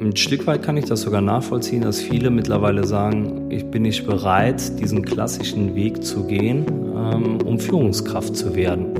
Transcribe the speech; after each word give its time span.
Ein 0.00 0.14
Stück 0.14 0.46
weit 0.46 0.62
kann 0.62 0.76
ich 0.76 0.84
das 0.84 1.00
sogar 1.00 1.20
nachvollziehen, 1.20 1.82
dass 1.82 2.00
viele 2.00 2.30
mittlerweile 2.30 2.86
sagen, 2.86 3.50
ich 3.50 3.64
bin 3.68 3.82
nicht 3.82 4.06
bereit, 4.06 4.78
diesen 4.78 5.04
klassischen 5.04 5.74
Weg 5.74 6.04
zu 6.04 6.24
gehen, 6.24 6.66
ähm, 6.68 7.40
um 7.44 7.58
Führungskraft 7.58 8.36
zu 8.36 8.54
werden. 8.54 8.94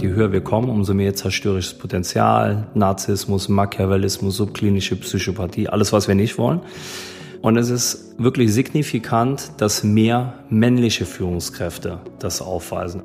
Je 0.00 0.08
höher 0.08 0.32
wir 0.32 0.40
kommen, 0.40 0.70
umso 0.70 0.94
mehr 0.94 1.14
zerstörerisches 1.14 1.74
Potenzial, 1.74 2.66
Narzissmus, 2.72 3.50
Machiavellismus, 3.50 4.38
subklinische 4.38 4.96
Psychopathie, 4.96 5.68
alles, 5.68 5.92
was 5.92 6.08
wir 6.08 6.14
nicht 6.14 6.38
wollen. 6.38 6.60
Und 7.42 7.58
es 7.58 7.68
ist 7.68 8.14
wirklich 8.16 8.54
signifikant, 8.54 9.52
dass 9.58 9.84
mehr 9.84 10.38
männliche 10.48 11.04
Führungskräfte 11.04 11.98
das 12.18 12.40
aufweisen. 12.40 13.02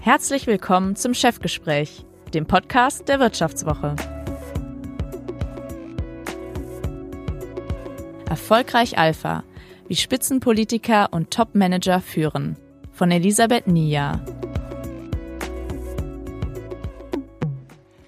Herzlich 0.00 0.46
willkommen 0.46 0.94
zum 0.94 1.12
Chefgespräch 1.12 2.04
dem 2.30 2.46
Podcast 2.46 3.08
der 3.08 3.20
Wirtschaftswoche. 3.20 3.96
Erfolgreich 8.28 8.98
Alpha, 8.98 9.44
wie 9.88 9.96
Spitzenpolitiker 9.96 11.08
und 11.12 11.30
Topmanager 11.30 12.00
führen. 12.00 12.56
Von 12.92 13.10
Elisabeth 13.10 13.66
Nia. 13.66 14.20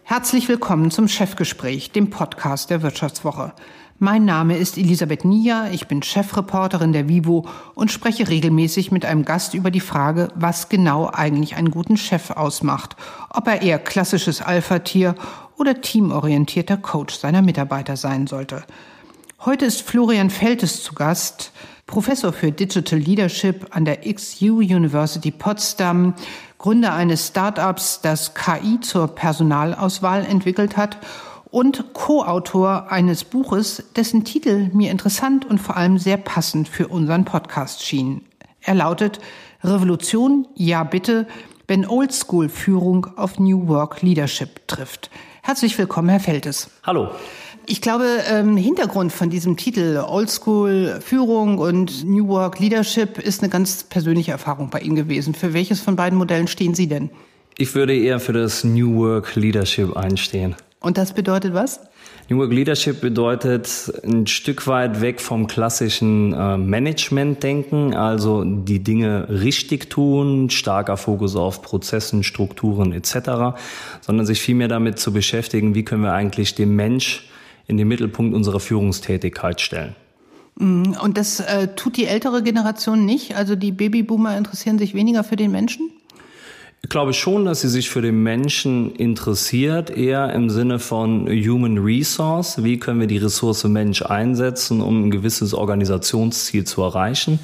Herzlich 0.02 0.48
willkommen 0.48 0.90
zum 0.90 1.06
Chefgespräch, 1.06 1.92
dem 1.92 2.10
Podcast 2.10 2.70
der 2.70 2.82
Wirtschaftswoche. 2.82 3.52
Mein 4.02 4.24
Name 4.24 4.56
ist 4.56 4.78
Elisabeth 4.78 5.26
Nia, 5.26 5.68
ich 5.70 5.86
bin 5.86 6.02
Chefreporterin 6.02 6.94
der 6.94 7.06
Vivo 7.06 7.44
und 7.74 7.92
spreche 7.92 8.30
regelmäßig 8.30 8.90
mit 8.90 9.04
einem 9.04 9.26
Gast 9.26 9.52
über 9.52 9.70
die 9.70 9.80
Frage, 9.80 10.28
was 10.34 10.70
genau 10.70 11.10
eigentlich 11.12 11.56
einen 11.56 11.70
guten 11.70 11.98
Chef 11.98 12.30
ausmacht, 12.30 12.96
ob 13.28 13.46
er 13.46 13.60
eher 13.60 13.78
klassisches 13.78 14.40
Alpha-Tier 14.40 15.16
oder 15.58 15.82
teamorientierter 15.82 16.78
Coach 16.78 17.14
seiner 17.14 17.42
Mitarbeiter 17.42 17.98
sein 17.98 18.26
sollte. 18.26 18.64
Heute 19.44 19.66
ist 19.66 19.82
Florian 19.82 20.30
Feltes 20.30 20.82
zu 20.82 20.94
Gast, 20.94 21.52
Professor 21.86 22.32
für 22.32 22.52
Digital 22.52 22.98
Leadership 22.98 23.66
an 23.68 23.84
der 23.84 23.98
XU 24.10 24.60
University 24.60 25.30
Potsdam, 25.30 26.14
Gründer 26.56 26.94
eines 26.94 27.26
Startups, 27.26 28.00
das 28.00 28.32
KI 28.32 28.80
zur 28.80 29.08
Personalauswahl 29.08 30.24
entwickelt 30.24 30.78
hat 30.78 30.96
und 31.50 31.92
Co-Autor 31.92 32.90
eines 32.90 33.24
Buches, 33.24 33.84
dessen 33.96 34.24
Titel 34.24 34.70
mir 34.72 34.90
interessant 34.90 35.44
und 35.44 35.58
vor 35.58 35.76
allem 35.76 35.98
sehr 35.98 36.16
passend 36.16 36.68
für 36.68 36.88
unseren 36.88 37.24
Podcast 37.24 37.84
schien. 37.84 38.22
Er 38.60 38.74
lautet 38.74 39.18
Revolution, 39.62 40.46
ja 40.54 40.84
bitte, 40.84 41.26
wenn 41.66 41.86
Oldschool-Führung 41.86 43.06
auf 43.16 43.38
New 43.38 43.68
Work 43.68 44.02
Leadership 44.02 44.66
trifft. 44.66 45.10
Herzlich 45.42 45.76
willkommen, 45.78 46.08
Herr 46.08 46.20
Feltes. 46.20 46.70
Hallo. 46.84 47.08
Ich 47.66 47.80
glaube, 47.80 48.06
ähm, 48.28 48.56
Hintergrund 48.56 49.12
von 49.12 49.30
diesem 49.30 49.56
Titel 49.56 50.02
Oldschool 50.04 51.00
Führung 51.00 51.58
und 51.58 52.04
New 52.04 52.26
Work 52.28 52.58
Leadership 52.58 53.18
ist 53.18 53.42
eine 53.42 53.50
ganz 53.50 53.84
persönliche 53.84 54.32
Erfahrung 54.32 54.70
bei 54.70 54.80
Ihnen 54.80 54.96
gewesen. 54.96 55.34
Für 55.34 55.52
welches 55.52 55.80
von 55.80 55.94
beiden 55.94 56.18
Modellen 56.18 56.48
stehen 56.48 56.74
Sie 56.74 56.88
denn? 56.88 57.10
Ich 57.56 57.74
würde 57.74 57.96
eher 57.96 58.18
für 58.18 58.32
das 58.32 58.64
New 58.64 58.96
Work 58.96 59.36
Leadership 59.36 59.96
einstehen. 59.96 60.56
Und 60.80 60.96
das 60.96 61.12
bedeutet 61.12 61.52
was? 61.52 61.80
New 62.30 62.38
Work 62.38 62.52
Leadership 62.52 63.02
bedeutet 63.02 63.92
ein 64.02 64.26
Stück 64.26 64.66
weit 64.66 65.02
weg 65.02 65.20
vom 65.20 65.46
klassischen 65.46 66.32
äh, 66.32 66.56
Management-Denken, 66.56 67.94
also 67.94 68.44
die 68.44 68.82
Dinge 68.82 69.28
richtig 69.28 69.90
tun, 69.90 70.48
starker 70.48 70.96
Fokus 70.96 71.36
auf 71.36 71.60
Prozessen, 71.60 72.22
Strukturen 72.22 72.92
etc., 72.92 73.58
sondern 74.00 74.24
sich 74.24 74.40
vielmehr 74.40 74.68
damit 74.68 74.98
zu 74.98 75.12
beschäftigen, 75.12 75.74
wie 75.74 75.84
können 75.84 76.02
wir 76.02 76.14
eigentlich 76.14 76.54
den 76.54 76.74
Mensch 76.74 77.28
in 77.66 77.76
den 77.76 77.86
Mittelpunkt 77.86 78.34
unserer 78.34 78.60
Führungstätigkeit 78.60 79.60
stellen. 79.60 79.94
Mm, 80.56 80.92
und 81.02 81.18
das 81.18 81.40
äh, 81.40 81.68
tut 81.76 81.98
die 81.98 82.06
ältere 82.06 82.42
Generation 82.42 83.04
nicht? 83.04 83.36
Also 83.36 83.54
die 83.54 83.72
Babyboomer 83.72 84.36
interessieren 84.36 84.78
sich 84.78 84.94
weniger 84.94 85.24
für 85.24 85.36
den 85.36 85.50
Menschen? 85.50 85.90
Ich 86.82 86.88
glaube 86.88 87.12
schon, 87.12 87.44
dass 87.44 87.60
sie 87.60 87.68
sich 87.68 87.90
für 87.90 88.00
den 88.00 88.22
Menschen 88.22 88.94
interessiert, 88.94 89.90
eher 89.90 90.32
im 90.32 90.48
Sinne 90.48 90.78
von 90.78 91.28
Human 91.28 91.76
Resource. 91.78 92.64
Wie 92.64 92.78
können 92.78 93.00
wir 93.00 93.06
die 93.06 93.18
Ressource 93.18 93.64
Mensch 93.64 94.02
einsetzen, 94.02 94.80
um 94.80 95.04
ein 95.04 95.10
gewisses 95.10 95.52
Organisationsziel 95.52 96.64
zu 96.64 96.82
erreichen? 96.82 97.38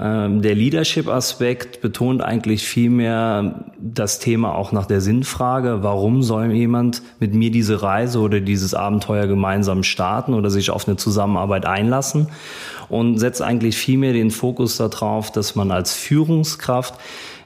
Ähm, 0.00 0.40
der 0.40 0.54
Leadership-Aspekt 0.54 1.82
betont 1.82 2.22
eigentlich 2.22 2.66
vielmehr 2.66 3.66
das 3.78 4.18
Thema 4.18 4.54
auch 4.54 4.72
nach 4.72 4.86
der 4.86 5.02
Sinnfrage. 5.02 5.82
Warum 5.82 6.22
soll 6.22 6.50
jemand 6.52 7.02
mit 7.20 7.34
mir 7.34 7.50
diese 7.50 7.82
Reise 7.82 8.18
oder 8.20 8.40
dieses 8.40 8.72
Abenteuer 8.72 9.26
gemeinsam 9.26 9.82
starten 9.82 10.32
oder 10.32 10.48
sich 10.48 10.70
auf 10.70 10.88
eine 10.88 10.96
Zusammenarbeit 10.96 11.66
einlassen? 11.66 12.28
Und 12.88 13.18
setzt 13.18 13.42
eigentlich 13.42 13.76
vielmehr 13.76 14.14
den 14.14 14.30
Fokus 14.30 14.78
darauf, 14.78 15.30
dass 15.30 15.54
man 15.54 15.70
als 15.70 15.94
Führungskraft 15.94 16.94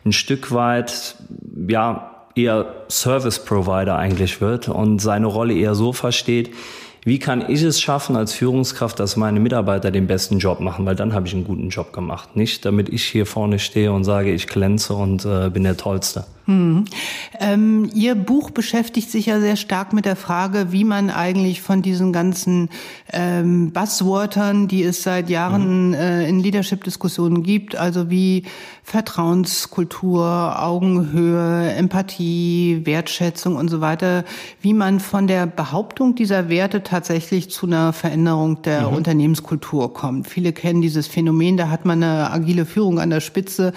ein 0.04 0.12
Stück 0.12 0.52
weit, 0.52 1.16
ja, 1.68 2.10
eher 2.34 2.74
Service 2.90 3.44
Provider 3.44 3.96
eigentlich 3.96 4.40
wird 4.40 4.68
und 4.68 5.00
seine 5.00 5.26
Rolle 5.26 5.54
eher 5.54 5.74
so 5.74 5.92
versteht, 5.92 6.50
wie 7.04 7.18
kann 7.18 7.50
ich 7.50 7.62
es 7.62 7.80
schaffen 7.82 8.16
als 8.16 8.32
Führungskraft, 8.32 8.98
dass 8.98 9.16
meine 9.16 9.38
Mitarbeiter 9.38 9.90
den 9.90 10.06
besten 10.06 10.38
Job 10.38 10.60
machen, 10.60 10.86
weil 10.86 10.96
dann 10.96 11.12
habe 11.12 11.26
ich 11.26 11.34
einen 11.34 11.44
guten 11.44 11.68
Job 11.68 11.92
gemacht. 11.92 12.34
Nicht, 12.34 12.64
damit 12.64 12.88
ich 12.88 13.04
hier 13.04 13.26
vorne 13.26 13.58
stehe 13.58 13.92
und 13.92 14.04
sage, 14.04 14.32
ich 14.32 14.46
glänze 14.46 14.94
und 14.94 15.24
äh, 15.26 15.50
bin 15.50 15.64
der 15.64 15.76
Tollste. 15.76 16.24
Hm. 16.46 16.84
Ähm, 17.40 17.90
Ihr 17.94 18.14
Buch 18.14 18.50
beschäftigt 18.50 19.10
sich 19.10 19.26
ja 19.26 19.40
sehr 19.40 19.56
stark 19.56 19.92
mit 19.94 20.04
der 20.04 20.16
Frage, 20.16 20.72
wie 20.72 20.84
man 20.84 21.08
eigentlich 21.08 21.62
von 21.62 21.80
diesen 21.80 22.12
ganzen 22.12 22.68
ähm, 23.12 23.72
Buzzwörtern, 23.72 24.68
die 24.68 24.82
es 24.82 25.02
seit 25.02 25.30
Jahren 25.30 25.88
mhm. 25.88 25.94
äh, 25.94 26.28
in 26.28 26.40
Leadership-Diskussionen 26.40 27.42
gibt, 27.42 27.76
also 27.76 28.10
wie 28.10 28.44
Vertrauenskultur, 28.82 30.62
Augenhöhe, 30.62 31.72
Empathie, 31.72 32.82
Wertschätzung 32.84 33.56
und 33.56 33.68
so 33.68 33.80
weiter, 33.80 34.24
wie 34.60 34.74
man 34.74 35.00
von 35.00 35.26
der 35.26 35.46
Behauptung 35.46 36.14
dieser 36.14 36.50
Werte 36.50 36.82
tatsächlich 36.82 37.50
zu 37.50 37.66
einer 37.66 37.94
Veränderung 37.94 38.60
der 38.60 38.90
mhm. 38.90 38.96
Unternehmenskultur 38.96 39.94
kommt. 39.94 40.28
Viele 40.28 40.52
kennen 40.52 40.82
dieses 40.82 41.06
Phänomen, 41.06 41.56
da 41.56 41.70
hat 41.70 41.86
man 41.86 42.02
eine 42.02 42.30
agile 42.30 42.66
Führung 42.66 43.00
an 43.00 43.08
der 43.08 43.20
Spitze, 43.20 43.72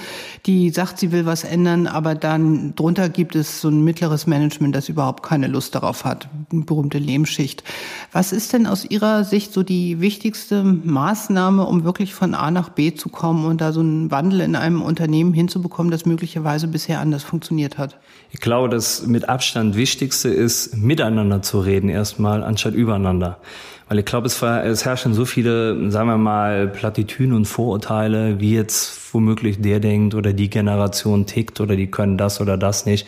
die 0.45 0.69
sagt, 0.69 0.99
sie 0.99 1.13
will 1.13 1.25
was 1.25 1.45
ändern, 1.45 1.87
aber 1.87 2.13
dann 2.13 2.56
drunter 2.75 3.09
gibt 3.09 3.35
es 3.35 3.61
so 3.61 3.69
ein 3.69 3.83
mittleres 3.83 4.27
Management, 4.27 4.75
das 4.75 4.89
überhaupt 4.89 5.23
keine 5.23 5.47
Lust 5.47 5.75
darauf 5.75 6.05
hat, 6.05 6.29
eine 6.51 6.63
berühmte 6.63 6.97
Lehmschicht. 6.97 7.63
Was 8.11 8.31
ist 8.31 8.53
denn 8.53 8.67
aus 8.67 8.85
Ihrer 8.85 9.23
Sicht 9.23 9.53
so 9.53 9.63
die 9.63 9.99
wichtigste 10.01 10.63
Maßnahme, 10.63 11.65
um 11.65 11.83
wirklich 11.83 12.13
von 12.13 12.33
A 12.33 12.51
nach 12.51 12.69
B 12.69 12.93
zu 12.93 13.09
kommen 13.09 13.45
und 13.45 13.61
da 13.61 13.71
so 13.71 13.79
einen 13.79 14.11
Wandel 14.11 14.41
in 14.41 14.55
einem 14.55 14.81
Unternehmen 14.81 15.33
hinzubekommen, 15.33 15.91
das 15.91 16.05
möglicherweise 16.05 16.67
bisher 16.67 16.99
anders 16.99 17.23
funktioniert 17.23 17.77
hat? 17.77 17.97
Ich 18.31 18.39
glaube, 18.39 18.69
das 18.69 19.05
mit 19.07 19.29
Abstand 19.29 19.75
Wichtigste 19.75 20.29
ist, 20.29 20.75
miteinander 20.75 21.41
zu 21.41 21.59
reden 21.59 21.89
erstmal, 21.89 22.43
anstatt 22.43 22.73
übereinander. 22.73 23.39
Weil 23.89 23.99
ich 23.99 24.05
glaube, 24.05 24.27
es, 24.27 24.41
es 24.41 24.83
herrschen 24.83 25.13
so 25.13 25.23
viele, 25.23 25.91
sagen 25.91 26.09
wir 26.09 26.17
mal, 26.17 26.67
Plattitüden 26.67 27.33
und 27.33 27.45
Vorurteile, 27.45 28.39
wie 28.39 28.53
jetzt 28.53 29.13
womöglich 29.13 29.61
der 29.61 29.79
denkt 29.79 30.13
oder 30.13 30.33
die 30.33 30.49
Generation 30.49 31.25
tickt 31.25 31.61
oder 31.61 31.75
die 31.77 31.87
können 31.87 32.17
das 32.17 32.41
oder 32.41 32.57
das 32.57 32.85
nicht. 32.85 33.07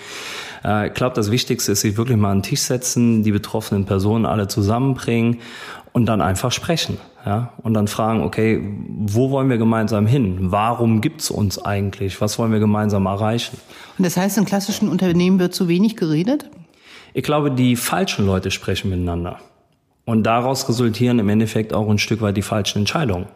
Äh, 0.64 0.88
ich 0.88 0.94
glaube, 0.94 1.16
das 1.16 1.32
Wichtigste 1.32 1.74
ist, 1.74 1.82
sich 1.82 1.98
wirklich 1.98 2.18
mal 2.18 2.32
an 2.32 2.38
den 2.38 2.44
Tisch 2.44 2.62
setzen, 2.62 3.24
die 3.24 3.32
betroffenen 3.32 3.86
Personen 3.86 4.26
alle 4.26 4.48
zusammenbringen 4.48 5.40
und 5.92 6.06
dann 6.06 6.22
einfach 6.22 6.54
sprechen. 6.54 6.98
Ja? 7.26 7.52
Und 7.62 7.74
dann 7.74 7.88
fragen, 7.90 8.24
okay, 8.24 8.64
wo 8.88 9.32
wollen 9.32 9.50
wir 9.50 9.58
gemeinsam 9.58 10.08
hin? 10.08 10.38
Warum 10.40 11.02
gibt's 11.02 11.30
uns 11.30 11.60
eigentlich? 11.60 12.22
Was 12.22 12.40
wollen 12.40 12.54
wir 12.54 12.60
gemeinsam 12.60 13.06
erreichen? 13.06 13.58
Und 13.98 14.06
das 14.06 14.16
heißt, 14.16 14.38
in 14.38 14.46
klassischen 14.46 14.88
Unternehmen 14.88 15.40
wird 15.40 15.54
zu 15.54 15.68
wenig 15.68 15.98
geredet? 15.98 16.50
Ich 17.14 17.24
glaube, 17.24 17.52
die 17.52 17.76
falschen 17.76 18.26
Leute 18.26 18.50
sprechen 18.52 18.90
miteinander. 18.90 19.40
Und 20.10 20.24
daraus 20.24 20.68
resultieren 20.68 21.20
im 21.20 21.30
Endeffekt 21.30 21.72
auch 21.72 21.88
ein 21.88 22.00
Stück 22.00 22.22
weit 22.22 22.36
die 22.36 22.42
falschen 22.42 22.80
Entscheidungen. 22.80 23.28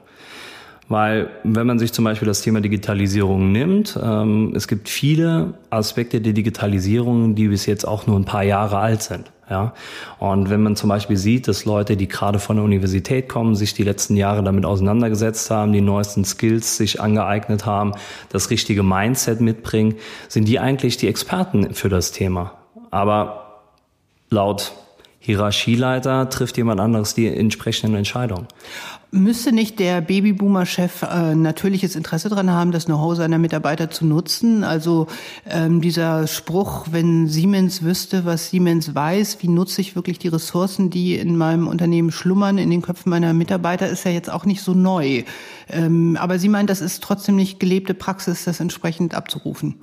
Weil 0.90 1.30
wenn 1.44 1.68
man 1.68 1.78
sich 1.78 1.94
zum 1.94 2.04
Beispiel 2.04 2.26
das 2.26 2.42
Thema 2.42 2.62
Digitalisierung 2.62 3.52
nimmt, 3.52 3.96
ähm, 4.02 4.54
es 4.56 4.68
gibt 4.68 4.90
viele 4.90 5.54
Aspekte 5.70 6.20
der 6.20 6.34
Digitalisierung, 6.34 7.36
die 7.36 7.48
bis 7.50 7.68
jetzt 7.68 7.88
auch 7.88 8.08
nur 8.08 8.20
ein 8.20 8.26
paar 8.26 8.42
Jahre 8.42 8.80
alt 8.80 9.04
sind. 9.04 9.32
Ja? 9.52 9.76
Und 10.18 10.50
wenn 10.50 10.64
man 10.64 10.76
zum 10.76 10.90
Beispiel 10.90 11.16
sieht, 11.16 11.48
dass 11.48 11.66
Leute, 11.66 11.96
die 11.96 12.08
gerade 12.08 12.40
von 12.40 12.56
der 12.56 12.66
Universität 12.66 13.30
kommen, 13.30 13.54
sich 13.54 13.76
die 13.76 13.84
letzten 13.84 14.16
Jahre 14.16 14.42
damit 14.42 14.66
auseinandergesetzt 14.66 15.52
haben, 15.52 15.74
die 15.74 15.82
neuesten 15.82 16.26
Skills 16.26 16.78
sich 16.78 17.00
angeeignet 17.00 17.68
haben, 17.68 17.92
das 18.30 18.50
richtige 18.50 18.82
Mindset 18.82 19.42
mitbringen, 19.42 19.98
sind 20.28 20.48
die 20.48 20.60
eigentlich 20.60 20.98
die 20.98 21.08
Experten 21.08 21.76
für 21.76 21.90
das 21.90 22.12
Thema. 22.14 22.54
Aber 22.90 23.62
laut 24.32 24.74
Hierarchieleiter 25.26 26.30
trifft 26.30 26.58
jemand 26.58 26.82
anderes 26.82 27.14
die 27.14 27.28
entsprechenden 27.28 27.96
Entscheidungen. 27.96 28.46
Müsste 29.10 29.54
nicht 29.54 29.80
der 29.80 30.02
Babyboomer-Chef 30.02 31.04
äh, 31.04 31.34
natürliches 31.34 31.96
Interesse 31.96 32.28
daran 32.28 32.52
haben, 32.52 32.74
das 32.74 32.88
Know-how 32.88 33.16
seiner 33.16 33.38
Mitarbeiter 33.38 33.90
zu 33.90 34.06
nutzen? 34.06 34.66
Also 34.66 35.08
ähm, 35.50 35.80
dieser 35.80 36.28
Spruch, 36.28 36.88
wenn 36.92 37.30
Siemens 37.30 37.84
wüsste, 37.84 38.26
was 38.26 38.50
Siemens 38.50 38.96
weiß, 38.96 39.38
wie 39.40 39.48
nutze 39.48 39.80
ich 39.80 39.96
wirklich 39.96 40.20
die 40.20 40.28
Ressourcen, 40.28 40.90
die 40.90 41.16
in 41.16 41.38
meinem 41.38 41.68
Unternehmen 41.68 42.12
schlummern, 42.12 42.58
in 42.58 42.70
den 42.70 42.82
Köpfen 42.82 43.10
meiner 43.10 43.34
Mitarbeiter, 43.34 43.88
ist 43.88 44.04
ja 44.04 44.12
jetzt 44.12 44.30
auch 44.30 44.44
nicht 44.44 44.62
so 44.62 44.74
neu. 44.74 45.24
Ähm, 45.70 46.18
aber 46.20 46.38
Sie 46.38 46.50
meinen, 46.50 46.68
das 46.68 46.82
ist 46.82 47.02
trotzdem 47.02 47.38
nicht 47.38 47.62
gelebte 47.62 47.94
Praxis, 47.94 48.44
das 48.44 48.60
entsprechend 48.60 49.16
abzurufen? 49.16 49.76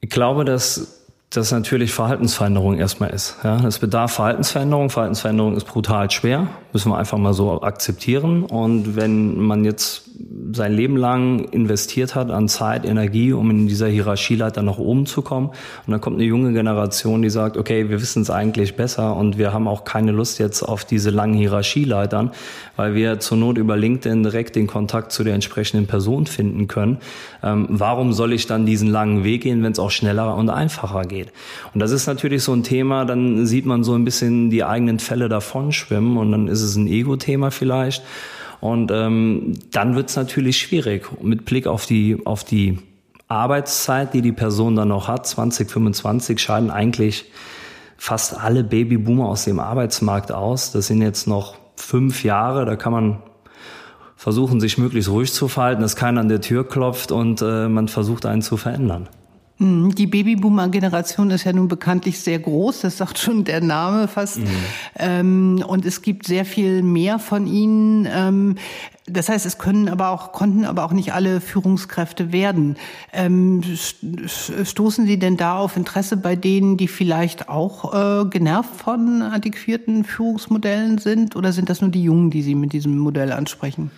Ich 0.00 0.10
glaube, 0.10 0.44
dass 0.44 0.97
das 1.30 1.52
natürlich 1.52 1.92
Verhaltensveränderung 1.92 2.78
erstmal 2.78 3.10
ist. 3.10 3.36
Ja, 3.44 3.56
es 3.66 3.78
bedarf 3.78 4.12
Verhaltensveränderung. 4.12 4.88
Verhaltensveränderung 4.88 5.56
ist 5.56 5.66
brutal 5.66 6.10
schwer, 6.10 6.46
müssen 6.72 6.90
wir 6.90 6.96
einfach 6.96 7.18
mal 7.18 7.34
so 7.34 7.62
akzeptieren. 7.62 8.44
Und 8.44 8.96
wenn 8.96 9.38
man 9.38 9.64
jetzt 9.64 10.07
sein 10.52 10.72
Leben 10.72 10.96
lang 10.96 11.44
investiert 11.50 12.14
hat 12.14 12.30
an 12.30 12.48
Zeit, 12.48 12.84
Energie, 12.84 13.32
um 13.32 13.50
in 13.50 13.68
dieser 13.68 13.88
Hierarchieleiter 13.88 14.62
nach 14.62 14.78
oben 14.78 15.06
zu 15.06 15.22
kommen. 15.22 15.48
Und 15.48 15.90
dann 15.92 16.00
kommt 16.00 16.16
eine 16.16 16.24
junge 16.24 16.52
Generation, 16.52 17.22
die 17.22 17.30
sagt, 17.30 17.56
okay, 17.56 17.88
wir 17.88 18.00
wissen 18.00 18.22
es 18.22 18.30
eigentlich 18.30 18.74
besser 18.74 19.14
und 19.16 19.38
wir 19.38 19.52
haben 19.52 19.68
auch 19.68 19.84
keine 19.84 20.10
Lust 20.12 20.38
jetzt 20.38 20.62
auf 20.62 20.84
diese 20.84 21.10
langen 21.10 21.34
Hierarchieleitern, 21.34 22.32
weil 22.76 22.94
wir 22.94 23.20
zur 23.20 23.38
Not 23.38 23.58
über 23.58 23.76
LinkedIn 23.76 24.22
direkt 24.22 24.56
den 24.56 24.66
Kontakt 24.66 25.12
zu 25.12 25.22
der 25.22 25.34
entsprechenden 25.34 25.86
Person 25.86 26.26
finden 26.26 26.66
können. 26.66 26.98
Ähm, 27.42 27.66
warum 27.68 28.12
soll 28.12 28.32
ich 28.32 28.46
dann 28.46 28.66
diesen 28.66 28.88
langen 28.88 29.24
Weg 29.24 29.42
gehen, 29.42 29.62
wenn 29.62 29.72
es 29.72 29.78
auch 29.78 29.90
schneller 29.90 30.34
und 30.34 30.50
einfacher 30.50 31.02
geht? 31.02 31.32
Und 31.74 31.80
das 31.80 31.92
ist 31.92 32.06
natürlich 32.06 32.42
so 32.42 32.52
ein 32.52 32.64
Thema, 32.64 33.04
dann 33.04 33.46
sieht 33.46 33.66
man 33.66 33.84
so 33.84 33.94
ein 33.94 34.04
bisschen 34.04 34.50
die 34.50 34.64
eigenen 34.64 34.98
Fälle 34.98 35.28
davon 35.28 35.72
schwimmen 35.72 36.16
und 36.16 36.32
dann 36.32 36.48
ist 36.48 36.62
es 36.62 36.74
ein 36.76 36.88
Ego-Thema 36.88 37.50
vielleicht. 37.50 38.02
Und 38.60 38.90
ähm, 38.90 39.54
dann 39.70 39.94
wird 39.94 40.10
es 40.10 40.16
natürlich 40.16 40.58
schwierig 40.58 41.08
mit 41.22 41.44
Blick 41.44 41.66
auf 41.66 41.86
die, 41.86 42.18
auf 42.24 42.44
die 42.44 42.78
Arbeitszeit, 43.28 44.14
die 44.14 44.22
die 44.22 44.32
Person 44.32 44.74
dann 44.74 44.88
noch 44.88 45.06
hat, 45.06 45.26
2025, 45.26 46.40
scheiden 46.40 46.70
eigentlich 46.70 47.26
fast 47.96 48.38
alle 48.38 48.64
Babyboomer 48.64 49.26
aus 49.26 49.44
dem 49.44 49.60
Arbeitsmarkt 49.60 50.32
aus. 50.32 50.72
Das 50.72 50.86
sind 50.86 51.02
jetzt 51.02 51.26
noch 51.26 51.56
fünf 51.76 52.24
Jahre, 52.24 52.64
da 52.64 52.76
kann 52.76 52.92
man 52.92 53.18
versuchen, 54.16 54.60
sich 54.60 54.78
möglichst 54.78 55.10
ruhig 55.10 55.32
zu 55.32 55.46
verhalten, 55.46 55.82
dass 55.82 55.94
keiner 55.94 56.20
an 56.20 56.28
der 56.28 56.40
Tür 56.40 56.66
klopft 56.66 57.12
und 57.12 57.40
äh, 57.42 57.68
man 57.68 57.86
versucht, 57.86 58.26
einen 58.26 58.42
zu 58.42 58.56
verändern. 58.56 59.08
Mhm. 59.58 59.94
Die 59.94 60.06
Babyboomer-Generation 60.06 61.30
ist 61.30 61.44
ja 61.44 61.52
nun 61.52 61.68
bekanntlich 61.68 62.20
sehr 62.20 62.38
groß, 62.38 62.80
das 62.80 62.96
sagt 62.96 63.18
schon 63.18 63.44
der 63.44 63.60
Name 63.60 64.08
fast. 64.08 64.38
Mhm. 64.38 64.46
Ähm, 64.98 65.64
und 65.66 65.84
es 65.84 66.02
gibt 66.02 66.26
sehr 66.26 66.44
viel 66.44 66.82
mehr 66.82 67.18
von 67.18 67.46
ihnen. 67.46 68.08
Ähm, 68.10 68.54
das 69.10 69.30
heißt, 69.30 69.46
es 69.46 69.56
können 69.56 69.88
aber 69.88 70.10
auch, 70.10 70.32
konnten 70.32 70.66
aber 70.66 70.84
auch 70.84 70.92
nicht 70.92 71.14
alle 71.14 71.40
Führungskräfte 71.40 72.30
werden. 72.30 72.76
Ähm, 73.12 73.62
stoßen 74.64 75.06
Sie 75.06 75.18
denn 75.18 75.38
da 75.38 75.56
auf 75.56 75.76
Interesse 75.76 76.18
bei 76.18 76.36
denen, 76.36 76.76
die 76.76 76.88
vielleicht 76.88 77.48
auch 77.48 77.94
äh, 77.94 78.26
genervt 78.26 78.76
von 78.76 79.22
antiquierten 79.22 80.04
Führungsmodellen 80.04 80.98
sind? 80.98 81.36
Oder 81.36 81.52
sind 81.52 81.70
das 81.70 81.80
nur 81.80 81.90
die 81.90 82.02
Jungen, 82.02 82.30
die 82.30 82.42
Sie 82.42 82.54
mit 82.54 82.74
diesem 82.74 82.98
Modell 82.98 83.32
ansprechen? 83.32 83.90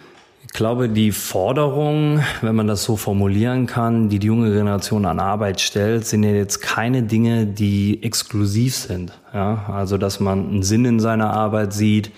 Ich 0.53 0.55
glaube, 0.55 0.89
die 0.89 1.13
Forderung, 1.13 2.25
wenn 2.43 2.57
man 2.57 2.67
das 2.67 2.83
so 2.83 2.97
formulieren 2.97 3.67
kann, 3.67 4.09
die 4.09 4.19
die 4.19 4.27
junge 4.27 4.51
Generation 4.51 5.07
an 5.07 5.21
Arbeit 5.21 5.61
stellt, 5.61 6.09
sind 6.09 6.25
ja 6.25 6.33
jetzt 6.33 6.61
keine 6.61 7.05
Dinge, 7.05 7.47
die 7.47 8.03
exklusiv 8.03 8.75
sind. 8.75 9.13
Ja, 9.33 9.67
also, 9.73 9.97
dass 9.97 10.19
man 10.19 10.49
einen 10.49 10.63
Sinn 10.65 10.85
in 10.85 10.99
seiner 10.99 11.31
Arbeit 11.31 11.73
sieht, 11.73 12.11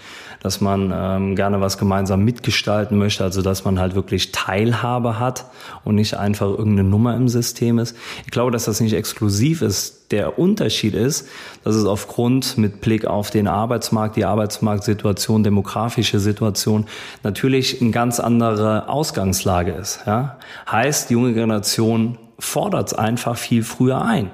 dass 0.43 0.61
man 0.61 0.93
ähm, 0.94 1.37
gerne 1.37 1.61
was 1.61 1.79
gemeinsam 1.79 2.25
mitgestalten 2.25 2.99
möchte, 2.99 3.23
also 3.23 3.43
dass 3.43 3.65
man 3.65 3.79
halt 3.79 3.94
wirklich 3.94 4.33
Teilhabe 4.33 5.19
hat 5.21 5.47
und 5.85 5.94
nicht 5.94 6.15
einfach 6.15 6.49
irgendeine 6.49 6.89
Nummer 6.89 7.15
im 7.15 7.29
System 7.29 7.79
ist. 7.79 7.97
Ich 8.25 8.33
glaube, 8.33 8.50
dass 8.50 8.65
das 8.65 8.81
nicht 8.81 8.94
exklusiv 8.94 9.62
ist. 9.62 10.11
Der 10.11 10.39
Unterschied 10.39 10.94
ist, 10.94 11.29
dass 11.65 11.77
es 11.77 11.87
aufgrund 11.87 12.59
mit 12.59 12.81
Blick 12.81 13.06
auf 13.06 13.31
den 13.31 13.47
Arbeitsmarkt, 13.47 14.17
die 14.17 14.25
Arbeitsmarktsituation, 14.25 15.44
demografische 15.44 16.19
Situation 16.19 16.87
natürlich 17.23 17.81
eine 17.81 17.93
ganz 17.93 18.21
andere 18.21 18.88
Ausgangslage 18.88 19.73
ist. 19.73 20.00
Ja? 20.06 20.38
Heißt, 20.71 21.09
die 21.09 21.15
junge 21.15 21.33
Generation 21.33 22.19
fordert 22.38 22.88
es 22.88 22.95
einfach 22.95 23.37
viel 23.37 23.62
früher 23.62 24.03
ein. 24.05 24.31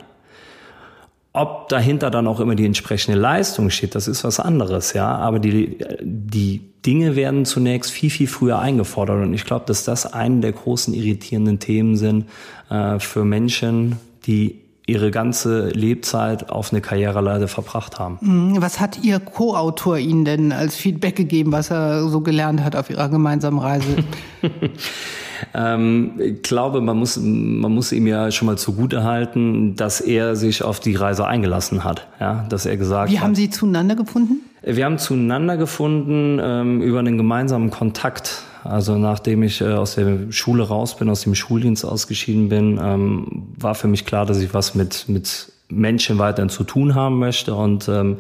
Ob 1.39 1.69
dahinter 1.69 2.11
dann 2.11 2.27
auch 2.27 2.41
immer 2.41 2.57
die 2.57 2.67
entsprechende 2.67 3.17
Leistung 3.17 3.71
steht, 3.71 3.95
das 3.95 4.09
ist 4.09 4.25
was 4.25 4.41
anderes, 4.41 4.93
ja. 4.93 5.07
Aber 5.07 5.39
die, 5.39 5.79
die 6.03 6.63
Dinge 6.85 7.15
werden 7.15 7.45
zunächst 7.45 7.93
viel, 7.93 8.11
viel 8.11 8.27
früher 8.27 8.59
eingefordert. 8.59 9.23
Und 9.23 9.35
ich 9.35 9.45
glaube, 9.45 9.65
dass 9.67 9.85
das 9.85 10.13
eine 10.13 10.41
der 10.41 10.53
großen 10.53 10.93
irritierenden 10.93 11.61
Themen 11.61 11.97
sind 11.97 12.25
äh, 12.71 12.99
für 12.99 13.25
Menschen, 13.25 13.99
die 14.27 14.61
ihre 14.89 15.13
ganze 15.13 15.69
Lebzeit 15.69 16.51
auf 16.51 16.73
eine 16.73 16.81
Karriereleiter 16.81 17.47
verbracht 17.47 18.01
haben. 18.01 18.19
Mhm. 18.21 18.57
Was 18.61 18.81
hat 18.81 19.05
Ihr 19.05 19.21
Co-Autor 19.21 19.99
Ihnen 19.99 20.25
denn 20.25 20.51
als 20.51 20.75
Feedback 20.75 21.15
gegeben, 21.15 21.53
was 21.53 21.71
er 21.71 22.09
so 22.09 22.21
gelernt 22.21 22.65
hat 22.65 22.75
auf 22.75 22.91
Ihrer 22.91 23.09
gemeinsamen 23.11 23.61
Reise? 23.61 23.97
Ähm, 25.55 26.13
ich 26.19 26.43
glaube, 26.43 26.81
man 26.81 26.97
muss, 26.97 27.17
man 27.17 27.73
muss 27.73 27.93
ihm 27.93 28.07
ja 28.07 28.31
schon 28.31 28.47
mal 28.47 28.59
zugute 28.59 29.05
halten, 29.05 29.77
dass 29.77 30.01
er 30.01 30.37
sich 30.37 30.63
auf 30.63 30.81
die 30.81 30.95
Reise 30.95 31.27
eingelassen 31.27 31.85
hat. 31.85 32.07
Ja, 32.21 32.47
dass 32.49 32.67
er 32.67 32.77
gesagt 32.77 33.11
Wie 33.11 33.21
haben 33.21 33.35
Sie 33.35 33.51
zueinander 33.51 33.95
gefunden? 33.95 34.41
Wir 34.63 34.85
haben 34.85 34.99
zueinander 34.99 35.57
gefunden 35.57 36.39
ähm, 36.43 36.83
über 36.83 36.99
einen 36.99 37.17
gemeinsamen 37.17 37.71
Kontakt. 37.71 38.43
Also 38.65 38.99
nachdem 38.99 39.43
ich 39.43 39.61
äh, 39.61 39.73
aus 39.73 39.95
der 39.95 40.31
Schule 40.31 40.65
raus 40.65 40.97
bin, 40.97 41.09
aus 41.09 41.23
dem 41.23 41.35
Schuldienst 41.35 41.85
ausgeschieden 41.85 42.49
bin, 42.49 42.79
ähm, 42.83 43.47
war 43.57 43.75
für 43.75 43.89
mich 43.89 44.05
klar, 44.05 44.27
dass 44.27 44.39
ich 44.39 44.53
was 44.53 44.75
mit, 44.75 45.09
mit 45.09 45.53
Menschen 45.69 46.19
weiterhin 46.19 46.49
zu 46.49 46.65
tun 46.65 46.95
haben 46.95 47.19
möchte. 47.19 47.55
Und 47.55 47.89
ähm, 47.89 48.17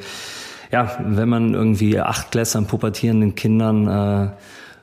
ja, 0.70 0.98
wenn 1.04 1.28
man 1.28 1.54
irgendwie 1.54 1.98
acht 1.98 2.30
Klässern 2.30 2.66
pubertierenden 2.66 3.34
Kindern 3.34 3.88
äh, 3.88 4.30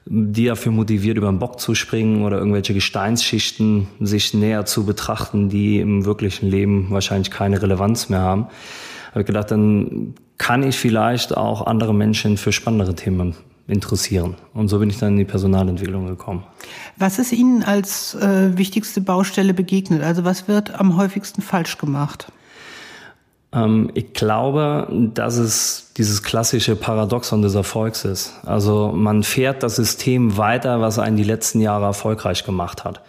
die 0.05 0.45
dafür 0.45 0.71
motiviert, 0.71 1.17
über 1.17 1.29
den 1.29 1.39
Bock 1.39 1.59
zu 1.59 1.73
springen 1.73 2.23
oder 2.23 2.37
irgendwelche 2.37 2.73
Gesteinsschichten 2.73 3.87
sich 3.99 4.33
näher 4.33 4.65
zu 4.65 4.85
betrachten, 4.85 5.49
die 5.49 5.79
im 5.79 6.05
wirklichen 6.05 6.47
Leben 6.47 6.87
wahrscheinlich 6.91 7.31
keine 7.31 7.61
Relevanz 7.61 8.09
mehr 8.09 8.19
haben. 8.19 8.47
Habe 9.11 9.21
ich 9.21 9.25
gedacht, 9.25 9.49
dann 9.49 10.13
kann 10.37 10.63
ich 10.63 10.77
vielleicht 10.77 11.35
auch 11.35 11.65
andere 11.65 11.93
Menschen 11.93 12.37
für 12.37 12.51
spannendere 12.51 12.93
Themen 12.93 13.35
interessieren. 13.67 14.35
Und 14.53 14.67
so 14.67 14.77
bin 14.79 14.89
ich 14.89 14.99
dann 14.99 15.13
in 15.13 15.17
die 15.17 15.25
Personalentwicklung 15.25 16.05
gekommen. 16.05 16.43
Was 16.97 17.17
ist 17.17 17.31
Ihnen 17.31 17.63
als 17.63 18.13
äh, 18.15 18.55
wichtigste 18.57 19.01
Baustelle 19.01 19.53
begegnet? 19.53 20.03
Also 20.03 20.23
was 20.23 20.47
wird 20.47 20.79
am 20.79 20.97
häufigsten 20.97 21.41
falsch 21.41 21.77
gemacht? 21.77 22.31
Ähm, 23.55 23.89
ich 23.93 24.13
glaube, 24.13 24.87
dass 25.13 25.37
es 25.37 25.91
dieses 25.97 26.23
klassische 26.23 26.75
Paradoxon 26.75 27.41
des 27.41 27.55
Erfolgs 27.55 28.05
ist. 28.05 28.33
Also 28.45 28.91
man 28.93 29.23
fährt 29.23 29.63
das 29.63 29.77
System 29.77 30.37
weiter, 30.37 30.81
was 30.81 30.99
einen 30.99 31.17
die 31.17 31.23
letzten 31.23 31.61
Jahre 31.61 31.85
erfolgreich 31.85 32.43
gemacht 32.43 32.83
hat. 32.83 33.01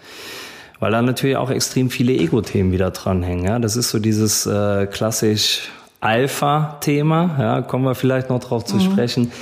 Weil 0.79 0.93
da 0.93 1.03
natürlich 1.03 1.37
auch 1.37 1.51
extrem 1.51 1.91
viele 1.91 2.13
Ego-Themen 2.13 2.71
wieder 2.71 2.91
dranhängen. 2.91 3.45
Ja? 3.45 3.59
Das 3.59 3.77
ist 3.77 3.91
so 3.91 3.99
dieses 3.99 4.47
äh, 4.47 4.87
klassisch 4.87 5.69
Alpha-Thema, 6.01 7.37
ja, 7.39 7.63
kommen 7.63 7.85
wir 7.85 7.95
vielleicht 7.95 8.29
noch 8.29 8.39
drauf 8.39 8.65
zu 8.65 8.77
mhm. 8.77 8.81
sprechen. 8.81 9.33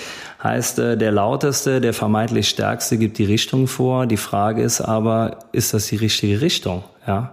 Heißt, 0.43 0.79
äh, 0.79 0.97
der 0.97 1.11
lauteste, 1.11 1.81
der 1.81 1.93
vermeintlich 1.93 2.49
stärkste 2.49 2.97
gibt 2.97 3.19
die 3.19 3.25
Richtung 3.25 3.67
vor. 3.67 4.07
Die 4.07 4.17
Frage 4.17 4.63
ist 4.63 4.81
aber, 4.81 5.39
ist 5.53 5.75
das 5.75 5.89
die 5.89 5.97
richtige 5.97 6.41
Richtung? 6.41 6.85
Ja? 7.07 7.33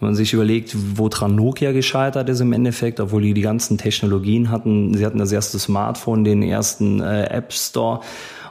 Wenn 0.00 0.08
man 0.08 0.14
sich 0.14 0.32
überlegt, 0.32 0.74
woran 0.96 1.34
Nokia 1.34 1.72
gescheitert 1.72 2.28
ist 2.30 2.40
im 2.40 2.54
Endeffekt, 2.54 3.00
obwohl 3.00 3.20
die 3.22 3.34
die 3.34 3.42
ganzen 3.42 3.76
Technologien 3.76 4.50
hatten, 4.50 4.94
sie 4.94 5.04
hatten 5.04 5.18
das 5.18 5.30
erste 5.30 5.58
Smartphone, 5.58 6.24
den 6.24 6.42
ersten 6.42 7.00
äh, 7.00 7.24
App 7.24 7.52
Store 7.52 8.00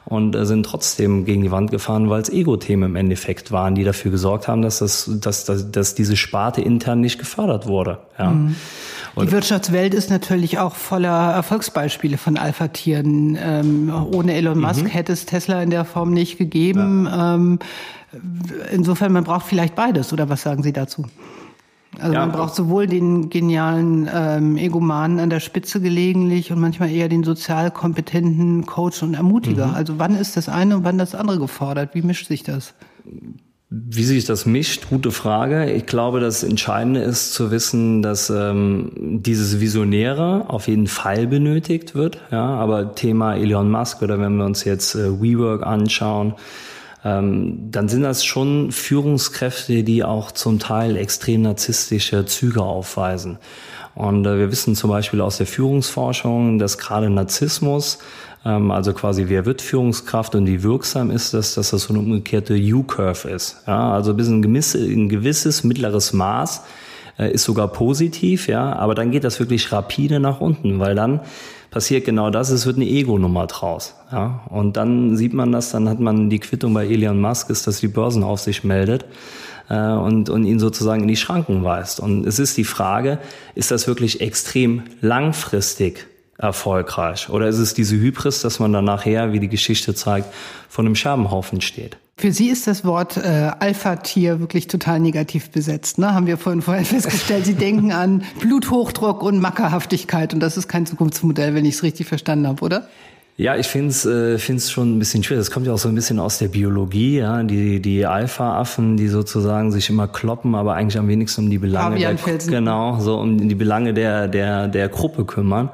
und 0.05 0.35
äh, 0.35 0.45
sind 0.45 0.65
trotzdem 0.65 1.25
gegen 1.25 1.41
die 1.41 1.51
Wand 1.51 1.71
gefahren, 1.71 2.09
weil 2.09 2.21
es 2.21 2.29
Ego-Themen 2.29 2.91
im 2.91 2.95
Endeffekt 2.95 3.51
waren, 3.51 3.75
die 3.75 3.83
dafür 3.83 4.11
gesorgt 4.11 4.47
haben, 4.47 4.61
dass, 4.61 4.79
das, 4.79 5.09
dass, 5.21 5.45
dass, 5.45 5.71
dass 5.71 5.95
diese 5.95 6.17
Sparte 6.17 6.61
intern 6.61 7.01
nicht 7.01 7.17
gefördert 7.17 7.67
wurde. 7.67 7.99
Ja. 8.17 8.31
Mhm. 8.31 8.55
Die 9.19 9.31
Wirtschaftswelt 9.31 9.93
ist 9.93 10.09
natürlich 10.09 10.59
auch 10.59 10.75
voller 10.75 11.33
Erfolgsbeispiele 11.33 12.17
von 12.17 12.37
Alpha-Tieren. 12.37 13.37
Ähm, 13.41 13.91
ohne 14.11 14.33
Elon 14.33 14.59
Musk 14.59 14.83
mhm. 14.83 14.87
hätte 14.87 15.13
es 15.13 15.25
Tesla 15.25 15.61
in 15.61 15.71
der 15.71 15.83
Form 15.83 16.11
nicht 16.11 16.37
gegeben. 16.37 17.05
Ja. 17.05 17.35
Ähm, 17.35 17.59
insofern, 18.71 19.11
man 19.11 19.23
braucht 19.23 19.45
vielleicht 19.45 19.75
beides, 19.75 20.13
oder 20.13 20.29
was 20.29 20.43
sagen 20.43 20.63
Sie 20.63 20.73
dazu? 20.73 21.05
Also 21.97 22.13
ja, 22.13 22.19
man 22.19 22.31
braucht 22.31 22.55
sowohl 22.55 22.87
den 22.87 23.29
genialen 23.29 24.07
ähm, 24.13 24.57
Egomanen 24.57 25.19
an 25.19 25.29
der 25.29 25.39
Spitze 25.39 25.81
gelegentlich 25.81 26.51
und 26.51 26.59
manchmal 26.59 26.91
eher 26.91 27.09
den 27.09 27.23
sozial 27.23 27.71
kompetenten 27.71 28.65
Coach 28.65 29.01
und 29.01 29.15
Ermutiger. 29.15 29.67
Mhm. 29.67 29.73
Also 29.73 29.93
wann 29.97 30.15
ist 30.15 30.37
das 30.37 30.49
eine 30.49 30.77
und 30.77 30.83
wann 30.83 30.97
das 30.97 31.15
andere 31.15 31.39
gefordert? 31.39 31.95
Wie 31.95 32.01
mischt 32.01 32.27
sich 32.27 32.43
das? 32.43 32.73
Wie 33.71 34.03
sich 34.03 34.25
das 34.25 34.45
mischt, 34.45 34.89
gute 34.89 35.11
Frage. 35.11 35.71
Ich 35.71 35.85
glaube, 35.85 36.19
das 36.19 36.43
Entscheidende 36.43 37.01
ist 37.01 37.33
zu 37.33 37.51
wissen, 37.51 38.01
dass 38.01 38.29
ähm, 38.31 38.91
dieses 38.95 39.59
Visionäre 39.59 40.45
auf 40.47 40.67
jeden 40.67 40.87
Fall 40.87 41.27
benötigt 41.27 41.93
wird. 41.93 42.19
Ja, 42.31 42.45
aber 42.45 42.95
Thema 42.95 43.35
Elon 43.35 43.69
Musk 43.69 44.01
oder 44.01 44.19
wenn 44.19 44.37
wir 44.37 44.45
uns 44.45 44.63
jetzt 44.63 44.95
äh, 44.95 45.21
WeWork 45.21 45.63
anschauen, 45.65 46.33
ähm, 47.03 47.69
dann 47.71 47.87
sind 47.87 48.03
das 48.03 48.25
schon 48.25 48.71
Führungskräfte, 48.71 49.83
die 49.83 50.03
auch 50.03 50.31
zum 50.31 50.59
Teil 50.59 50.97
extrem 50.97 51.43
narzisstische 51.43 52.25
Züge 52.25 52.61
aufweisen. 52.61 53.37
Und 53.95 54.25
äh, 54.25 54.37
wir 54.37 54.51
wissen 54.51 54.75
zum 54.75 54.89
Beispiel 54.89 55.21
aus 55.21 55.37
der 55.37 55.47
Führungsforschung, 55.47 56.59
dass 56.59 56.77
gerade 56.77 57.09
Narzissmus 57.09 57.99
ähm, 58.45 58.71
also 58.71 58.93
quasi 58.93 59.25
wer 59.27 59.45
wird 59.45 59.61
Führungskraft 59.61 60.35
und 60.35 60.47
wie 60.47 60.63
wirksam 60.63 61.11
ist 61.11 61.33
das, 61.33 61.55
dass 61.55 61.71
das 61.71 61.83
so 61.83 61.93
eine 61.93 61.99
umgekehrte 61.99 62.55
U-Curve 62.55 63.29
ist. 63.29 63.63
Ja, 63.67 63.91
also 63.91 64.13
bis 64.13 64.27
ein, 64.27 64.41
gewisse, 64.41 64.79
ein 64.79 65.09
gewisses 65.09 65.63
mittleres 65.63 66.13
Maß 66.13 66.61
äh, 67.17 67.31
ist 67.31 67.43
sogar 67.43 67.67
positiv, 67.69 68.47
ja, 68.47 68.73
aber 68.73 68.95
dann 68.95 69.11
geht 69.11 69.23
das 69.23 69.39
wirklich 69.39 69.71
rapide 69.71 70.19
nach 70.19 70.39
unten, 70.41 70.79
weil 70.79 70.95
dann 70.95 71.21
passiert 71.71 72.05
genau 72.05 72.29
das, 72.29 72.49
es 72.49 72.65
wird 72.65 72.77
eine 72.77 72.85
Ego-Nummer 72.85 73.47
draus. 73.47 73.95
Ja? 74.11 74.41
Und 74.49 74.77
dann 74.77 75.15
sieht 75.15 75.33
man 75.33 75.51
das, 75.51 75.71
dann 75.71 75.87
hat 75.89 75.99
man 75.99 76.29
die 76.29 76.39
Quittung 76.39 76.73
bei 76.73 76.87
Elon 76.87 77.19
Musk, 77.19 77.49
ist, 77.49 77.67
dass 77.67 77.79
die 77.79 77.87
Börsenaufsicht 77.87 78.63
meldet 78.63 79.05
äh, 79.69 79.91
und, 79.91 80.29
und 80.29 80.45
ihn 80.45 80.59
sozusagen 80.59 81.01
in 81.01 81.07
die 81.07 81.15
Schranken 81.15 81.63
weist. 81.63 81.99
Und 81.99 82.25
es 82.25 82.39
ist 82.39 82.57
die 82.57 82.63
Frage, 82.63 83.19
ist 83.55 83.71
das 83.71 83.87
wirklich 83.87 84.21
extrem 84.21 84.83
langfristig 85.01 86.07
erfolgreich? 86.39 87.29
Oder 87.29 87.47
ist 87.47 87.59
es 87.59 87.73
diese 87.73 87.95
Hybris, 87.95 88.41
dass 88.41 88.59
man 88.59 88.73
dann 88.73 88.85
nachher, 88.85 89.33
wie 89.33 89.39
die 89.39 89.49
Geschichte 89.49 89.93
zeigt, 89.93 90.27
von 90.69 90.85
einem 90.85 90.95
Scherbenhaufen 90.95 91.61
steht? 91.61 91.97
Für 92.17 92.31
Sie 92.31 92.49
ist 92.49 92.67
das 92.67 92.83
Wort 92.83 93.17
äh, 93.17 93.51
Alpha-Tier 93.59 94.39
wirklich 94.39 94.67
total 94.67 94.99
negativ 94.99 95.51
besetzt. 95.51 95.99
Ne? 95.99 96.13
Haben 96.13 96.27
wir 96.27 96.37
vorhin 96.37 96.61
vorhin 96.61 96.85
festgestellt. 96.85 97.45
Sie 97.45 97.53
denken 97.53 97.91
an 97.91 98.23
Bluthochdruck 98.39 99.21
und 99.21 99.39
Mackerhaftigkeit 99.39 100.33
und 100.33 100.39
das 100.39 100.57
ist 100.57 100.67
kein 100.67 100.85
Zukunftsmodell, 100.85 101.55
wenn 101.55 101.65
ich 101.65 101.75
es 101.75 101.83
richtig 101.83 102.07
verstanden 102.07 102.47
habe, 102.47 102.63
oder? 102.63 102.87
Ja, 103.37 103.55
ich 103.55 103.67
finde 103.67 103.89
es 103.89 104.05
äh, 104.05 104.37
find's 104.37 104.69
schon 104.69 104.97
ein 104.97 104.99
bisschen 104.99 105.23
schwer. 105.23 105.37
Das 105.37 105.49
kommt 105.49 105.65
ja 105.65 105.71
auch 105.71 105.77
so 105.77 105.87
ein 105.87 105.95
bisschen 105.95 106.19
aus 106.19 106.39
der 106.39 106.49
Biologie, 106.49 107.19
ja. 107.19 107.41
Die, 107.43 107.81
die 107.81 108.05
Alpha-Affen, 108.05 108.97
die 108.97 109.07
sozusagen 109.07 109.71
sich 109.71 109.89
immer 109.89 110.09
kloppen, 110.09 110.55
aber 110.55 110.73
eigentlich 110.73 110.97
am 110.97 111.07
wenigsten 111.07 111.45
um 111.45 111.49
die 111.49 111.57
Belange 111.57 111.99
der, 111.99 112.15
genau, 112.47 112.99
so 112.99 113.17
um 113.17 113.47
die 113.47 113.55
Belange 113.55 113.93
der, 113.93 114.27
der, 114.27 114.67
der 114.67 114.89
Gruppe 114.89 115.23
kümmern. 115.23 115.69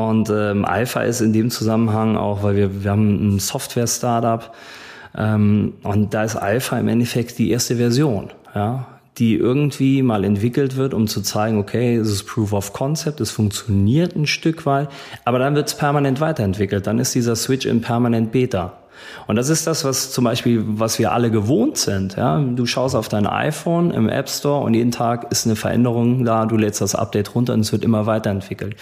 Und 0.00 0.30
ähm, 0.30 0.64
Alpha 0.64 1.02
ist 1.02 1.20
in 1.20 1.34
dem 1.34 1.50
Zusammenhang 1.50 2.16
auch, 2.16 2.42
weil 2.42 2.56
wir, 2.56 2.84
wir 2.84 2.90
haben 2.90 3.34
ein 3.34 3.38
Software-Startup 3.38 4.50
ähm, 5.16 5.74
und 5.82 6.14
da 6.14 6.24
ist 6.24 6.36
Alpha 6.36 6.78
im 6.78 6.88
Endeffekt 6.88 7.38
die 7.38 7.50
erste 7.50 7.76
Version, 7.76 8.30
ja, 8.54 8.86
die 9.18 9.34
irgendwie 9.34 10.02
mal 10.02 10.24
entwickelt 10.24 10.76
wird, 10.76 10.94
um 10.94 11.06
zu 11.06 11.20
zeigen, 11.20 11.58
okay, 11.58 11.96
es 11.96 12.08
ist 12.08 12.24
Proof 12.24 12.54
of 12.54 12.72
Concept, 12.72 13.20
es 13.20 13.30
funktioniert 13.30 14.16
ein 14.16 14.26
Stück 14.26 14.64
weit, 14.64 14.88
aber 15.26 15.38
dann 15.38 15.54
wird 15.54 15.68
es 15.68 15.74
permanent 15.74 16.20
weiterentwickelt. 16.20 16.86
Dann 16.86 16.98
ist 16.98 17.14
dieser 17.14 17.36
Switch 17.36 17.66
in 17.66 17.82
permanent 17.82 18.32
Beta. 18.32 18.72
Und 19.26 19.36
das 19.36 19.48
ist 19.48 19.66
das, 19.66 19.84
was 19.84 20.12
zum 20.12 20.24
Beispiel, 20.24 20.62
was 20.66 20.98
wir 20.98 21.12
alle 21.12 21.30
gewohnt 21.30 21.76
sind. 21.76 22.16
Ja? 22.16 22.38
Du 22.38 22.64
schaust 22.66 22.94
auf 22.94 23.08
dein 23.08 23.26
iPhone 23.26 23.90
im 23.90 24.08
App 24.08 24.28
Store 24.28 24.62
und 24.64 24.74
jeden 24.74 24.92
Tag 24.92 25.30
ist 25.30 25.46
eine 25.46 25.56
Veränderung 25.56 26.24
da, 26.24 26.46
du 26.46 26.56
lädst 26.56 26.80
das 26.80 26.94
Update 26.94 27.34
runter 27.34 27.54
und 27.54 27.60
es 27.60 27.72
wird 27.72 27.84
immer 27.84 28.06
weiterentwickelt. 28.06 28.76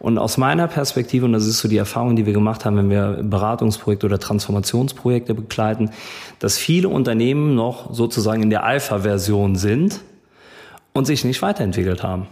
Und 0.00 0.18
aus 0.18 0.38
meiner 0.38 0.68
Perspektive, 0.68 1.24
und 1.24 1.32
das 1.32 1.46
ist 1.46 1.58
so 1.58 1.68
die 1.68 1.76
Erfahrung, 1.76 2.14
die 2.14 2.24
wir 2.24 2.32
gemacht 2.32 2.64
haben, 2.64 2.76
wenn 2.76 2.90
wir 2.90 3.20
Beratungsprojekte 3.22 4.06
oder 4.06 4.18
Transformationsprojekte 4.18 5.34
begleiten, 5.34 5.90
dass 6.38 6.56
viele 6.56 6.88
Unternehmen 6.88 7.54
noch 7.54 7.92
sozusagen 7.92 8.42
in 8.42 8.50
der 8.50 8.64
Alpha-Version 8.64 9.56
sind 9.56 10.00
und 10.92 11.06
sich 11.06 11.24
nicht 11.24 11.42
weiterentwickelt 11.42 12.02
haben. 12.02 12.28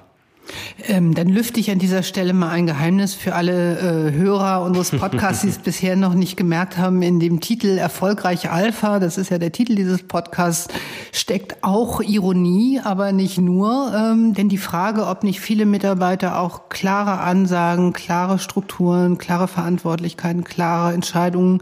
Ähm, 0.86 1.14
dann 1.14 1.28
lüfte 1.28 1.60
ich 1.60 1.70
an 1.70 1.78
dieser 1.78 2.02
Stelle 2.02 2.32
mal 2.32 2.50
ein 2.50 2.66
Geheimnis 2.66 3.14
für 3.14 3.34
alle 3.34 3.78
äh, 3.78 4.12
Hörer 4.12 4.62
unseres 4.62 4.90
Podcasts, 4.90 5.42
die 5.42 5.48
es 5.48 5.58
bisher 5.64 5.96
noch 5.96 6.14
nicht 6.14 6.36
gemerkt 6.36 6.78
haben. 6.78 7.02
In 7.02 7.20
dem 7.20 7.40
Titel 7.40 7.78
Erfolgreich 7.78 8.50
Alpha, 8.50 8.98
das 8.98 9.18
ist 9.18 9.30
ja 9.30 9.38
der 9.38 9.52
Titel 9.52 9.74
dieses 9.74 10.02
Podcasts, 10.02 10.68
steckt 11.12 11.62
auch 11.62 12.00
Ironie, 12.00 12.80
aber 12.82 13.12
nicht 13.12 13.38
nur. 13.38 13.92
Ähm, 13.94 14.34
denn 14.34 14.48
die 14.48 14.58
Frage, 14.58 15.06
ob 15.06 15.24
nicht 15.24 15.40
viele 15.40 15.66
Mitarbeiter 15.66 16.38
auch 16.40 16.68
klare 16.68 17.18
Ansagen, 17.20 17.92
klare 17.92 18.38
Strukturen, 18.38 19.18
klare 19.18 19.48
Verantwortlichkeiten, 19.48 20.44
klare 20.44 20.94
Entscheidungen 20.94 21.60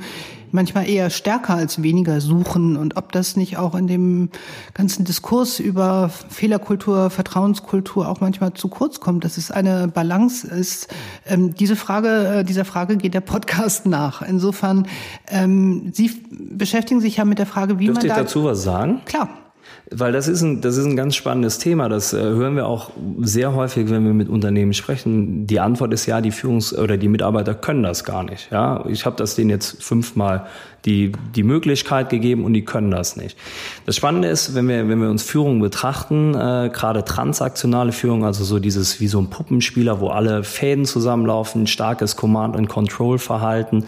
manchmal 0.54 0.88
eher 0.88 1.10
stärker 1.10 1.54
als 1.54 1.82
weniger 1.82 2.20
suchen 2.20 2.76
und 2.76 2.96
ob 2.96 3.12
das 3.12 3.36
nicht 3.36 3.58
auch 3.58 3.74
in 3.74 3.86
dem 3.86 4.30
ganzen 4.72 5.04
Diskurs 5.04 5.58
über 5.58 6.08
Fehlerkultur, 6.08 7.10
Vertrauenskultur 7.10 8.08
auch 8.08 8.20
manchmal 8.20 8.54
zu 8.54 8.68
kurz 8.68 9.00
kommt, 9.00 9.24
dass 9.24 9.36
es 9.36 9.50
eine 9.50 9.88
Balance 9.88 10.46
ist. 10.46 10.88
Ähm, 11.26 11.54
diese 11.54 11.76
Frage, 11.76 12.38
äh, 12.38 12.44
dieser 12.44 12.64
Frage 12.64 12.96
geht 12.96 13.14
der 13.14 13.20
Podcast 13.20 13.86
nach. 13.86 14.22
Insofern, 14.22 14.86
ähm, 15.28 15.90
Sie 15.92 16.10
beschäftigen 16.30 17.00
sich 17.00 17.16
ja 17.16 17.24
mit 17.24 17.38
der 17.38 17.46
Frage, 17.46 17.78
wie 17.78 17.86
Dürfte 17.86 18.06
man 18.06 18.16
da... 18.16 18.22
ich 18.22 18.26
dazu 18.26 18.44
was 18.44 18.62
sagen? 18.62 19.02
Klar. 19.04 19.43
Weil 19.90 20.12
das 20.12 20.28
ist 20.28 20.42
ein, 20.42 20.60
das 20.60 20.76
ist 20.76 20.84
ein 20.84 20.96
ganz 20.96 21.14
spannendes 21.14 21.58
Thema. 21.58 21.88
Das 21.88 22.12
äh, 22.12 22.18
hören 22.18 22.56
wir 22.56 22.66
auch 22.66 22.90
sehr 23.20 23.54
häufig, 23.54 23.90
wenn 23.90 24.04
wir 24.04 24.14
mit 24.14 24.28
Unternehmen 24.28 24.72
sprechen. 24.72 25.46
Die 25.46 25.60
Antwort 25.60 25.92
ist 25.92 26.06
ja, 26.06 26.20
die 26.20 26.32
Führungs- 26.32 26.76
oder 26.76 26.96
die 26.96 27.08
Mitarbeiter 27.08 27.54
können 27.54 27.82
das 27.82 28.04
gar 28.04 28.24
nicht. 28.24 28.50
Ja, 28.50 28.84
ich 28.88 29.06
habe 29.06 29.16
das 29.16 29.34
denen 29.34 29.50
jetzt 29.50 29.82
fünfmal 29.82 30.46
die, 30.84 31.12
die 31.34 31.42
Möglichkeit 31.42 32.10
gegeben 32.10 32.44
und 32.44 32.52
die 32.52 32.64
können 32.64 32.90
das 32.90 33.16
nicht. 33.16 33.36
Das 33.86 33.96
Spannende 33.96 34.28
ist, 34.28 34.54
wenn 34.54 34.68
wir, 34.68 34.88
wenn 34.88 35.00
wir 35.00 35.08
uns 35.08 35.22
Führung 35.22 35.60
betrachten, 35.60 36.34
äh, 36.34 36.70
gerade 36.72 37.04
transaktionale 37.04 37.92
Führung, 37.92 38.24
also 38.24 38.44
so 38.44 38.58
dieses 38.58 39.00
wie 39.00 39.06
so 39.06 39.18
ein 39.18 39.30
Puppenspieler, 39.30 40.00
wo 40.00 40.08
alle 40.08 40.44
Fäden 40.44 40.84
zusammenlaufen, 40.84 41.66
starkes 41.66 42.16
Command-and-Control-Verhalten, 42.16 43.86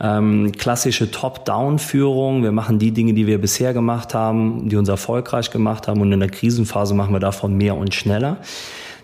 ähm, 0.00 0.52
klassische 0.52 1.10
Top-Down-Führung. 1.10 2.42
Wir 2.42 2.52
machen 2.52 2.78
die 2.78 2.92
Dinge, 2.92 3.12
die 3.12 3.26
wir 3.26 3.40
bisher 3.40 3.74
gemacht 3.74 4.14
haben, 4.14 4.68
die 4.68 4.76
uns 4.76 4.88
erfolgreich 4.88 5.50
gemacht 5.50 5.86
haben 5.86 6.00
und 6.00 6.12
in 6.12 6.20
der 6.20 6.30
Krisenphase 6.30 6.94
machen 6.94 7.12
wir 7.12 7.20
davon 7.20 7.56
mehr 7.56 7.76
und 7.76 7.94
schneller. 7.94 8.38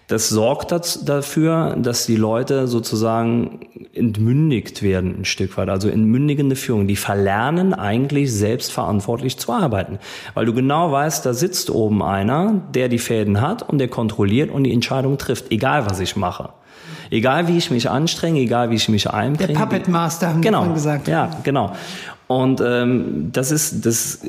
Das 0.09 0.31
sorgt 0.31 0.73
dafür, 1.07 1.77
dass 1.79 2.07
die 2.07 2.17
Leute 2.17 2.67
sozusagen 2.67 3.61
entmündigt 3.93 4.83
werden 4.83 5.21
ein 5.21 5.25
Stück 5.27 5.59
weit, 5.59 5.69
also 5.69 5.91
entmündigende 5.91 6.57
Führung. 6.57 6.88
Die 6.88 6.97
verlernen 6.97 7.75
eigentlich 7.75 8.33
selbstverantwortlich 8.33 9.37
zu 9.37 9.53
arbeiten, 9.53 9.99
weil 10.33 10.47
du 10.47 10.55
genau 10.55 10.91
weißt, 10.91 11.27
da 11.27 11.35
sitzt 11.35 11.69
oben 11.69 12.03
einer, 12.03 12.62
der 12.75 12.88
die 12.88 12.99
Fäden 12.99 13.43
hat 13.43 13.69
und 13.69 13.77
der 13.77 13.88
kontrolliert 13.88 14.50
und 14.50 14.65
die 14.65 14.73
Entscheidung 14.73 15.19
trifft, 15.19 15.53
egal 15.53 15.85
was 15.85 16.00
ich 16.00 16.17
mache. 16.17 16.49
Egal 17.11 17.49
wie 17.49 17.59
ich 17.59 17.71
mich 17.71 17.91
anstrenge, 17.91 18.41
egal 18.41 18.71
wie 18.71 18.77
ich 18.77 18.88
mich 18.88 19.11
einbringe. 19.11 19.53
Der 19.53 19.61
Puppet 19.61 19.88
Master 19.88 20.29
haben 20.29 20.41
genau, 20.41 20.65
wir 20.65 20.73
gesagt. 20.73 21.07
Ja, 21.09 21.31
genau. 21.43 21.73
Und 22.29 22.62
ähm, 22.65 23.29
das 23.33 23.50
ist, 23.50 23.85
das 23.85 24.21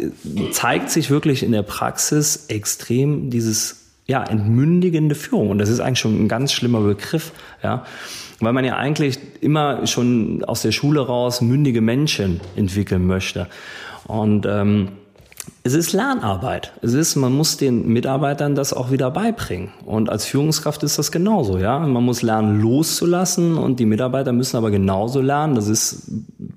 zeigt 0.52 0.90
sich 0.90 1.10
wirklich 1.10 1.42
in 1.42 1.54
der 1.54 1.64
Praxis 1.64 2.46
extrem 2.48 3.30
dieses 3.30 3.80
ja, 4.10 4.24
entmündigende 4.24 5.14
Führung. 5.14 5.52
Und 5.52 5.60
das 5.60 5.70
ist 5.70 5.80
eigentlich 5.80 6.00
schon 6.00 6.20
ein 6.20 6.28
ganz 6.28 6.52
schlimmer 6.52 6.82
Begriff, 6.82 7.32
ja. 7.62 7.86
Weil 8.40 8.54
man 8.54 8.66
ja 8.66 8.76
eigentlich 8.76 9.20
immer 9.40 9.86
schon 9.86 10.44
aus 10.46 10.64
der 10.64 10.72
Schule 10.72 11.02
raus 11.06 11.42
mündige 11.42 11.82
Menschen 11.82 12.42
entwickeln 12.56 13.06
möchte. 13.06 13.48
Und 14.08 14.48
ähm, 14.48 14.90
es 15.62 15.76
ist 15.76 15.94
Lernarbeit. 15.94 16.74
Es 16.82 16.94
ist, 16.94 17.18
man 17.18 17.34
muss 17.34 17.58
den 17.58 17.88
Mitarbeitern 17.88 18.56
das 18.56 18.74
auch 18.74 18.90
wieder 18.90 19.12
beibringen. 19.12 19.70
Und 19.86 20.10
als 20.10 20.26
Führungskraft 20.26 20.82
ist 20.82 20.98
das 20.98 21.12
genauso, 21.12 21.60
ja. 21.60 21.78
Man 21.78 22.04
muss 22.04 22.24
lernen, 22.24 22.60
loszulassen 22.60 23.60
und 23.60 23.80
die 23.80 23.86
Mitarbeiter 23.86 24.32
müssen 24.32 24.58
aber 24.58 24.72
genauso 24.72 25.22
lernen. 25.22 25.54
Das 25.54 25.68
ist 25.68 26.10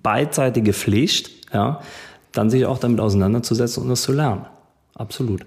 beidseitige 0.02 0.72
Pflicht, 0.72 1.52
ja. 1.52 1.80
Dann 2.32 2.48
sich 2.48 2.64
auch 2.64 2.78
damit 2.78 3.00
auseinanderzusetzen 3.00 3.82
und 3.82 3.90
das 3.90 4.00
zu 4.00 4.12
lernen. 4.12 4.46
Absolut. 4.94 5.44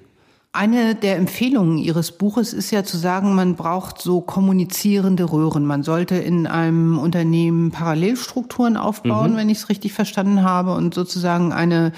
Eine 0.56 0.96
der 0.96 1.18
Empfehlungen 1.18 1.78
Ihres 1.78 2.14
Buches 2.14 2.54
ist 2.54 2.72
ja 2.72 2.86
zu 2.86 2.96
sagen, 2.96 3.36
man 3.36 3.56
braucht 3.56 4.02
so 4.02 4.22
kommunizierende 4.22 5.30
Röhren. 5.30 5.66
Man 5.66 5.84
sollte 5.84 6.16
in 6.16 6.48
einem 6.48 6.98
Unternehmen 6.98 7.72
Parallelstrukturen 7.72 8.78
aufbauen, 8.78 9.34
mhm. 9.34 9.38
wenn 9.38 9.50
ich 9.50 9.58
es 9.58 9.70
richtig 9.70 9.92
verstanden 9.92 10.44
habe, 10.44 10.74
und 10.74 10.94
sozusagen 10.94 11.52
eine 11.52 11.92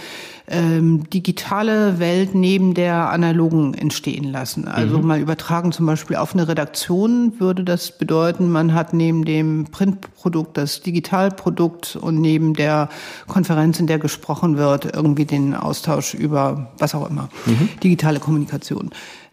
ähm, 0.50 1.10
digitale 1.10 2.00
Welt 2.00 2.34
neben 2.34 2.74
der 2.74 3.10
analogen 3.10 3.74
entstehen 3.74 4.24
lassen. 4.24 4.68
Also 4.68 5.00
mhm. 5.00 5.08
mal 5.08 5.20
übertragen 5.20 5.74
zum 5.74 5.86
Beispiel 5.86 6.16
auf 6.16 6.34
eine 6.34 6.48
Redaktion 6.48 7.34
würde 7.40 7.66
das 7.66 7.98
bedeuten, 7.98 8.50
man 8.50 8.74
hat 8.74 8.94
neben 8.94 9.26
dem 9.26 9.66
Printprodukt 9.66 10.58
das 10.58 10.82
Digitalprodukt 10.82 11.98
und 11.98 12.22
neben 12.22 12.54
der 12.54 12.88
Konferenz, 13.28 13.80
in 13.80 13.88
der 13.88 14.00
gesprochen 14.00 14.58
wird, 14.58 14.86
irgendwie 14.96 15.26
den 15.26 15.54
Austausch 15.54 16.14
über 16.14 16.72
was 16.78 16.96
auch 16.96 17.10
immer, 17.10 17.30
mhm. 17.46 17.70
digitale 17.84 18.20
Kommunikation. 18.20 18.92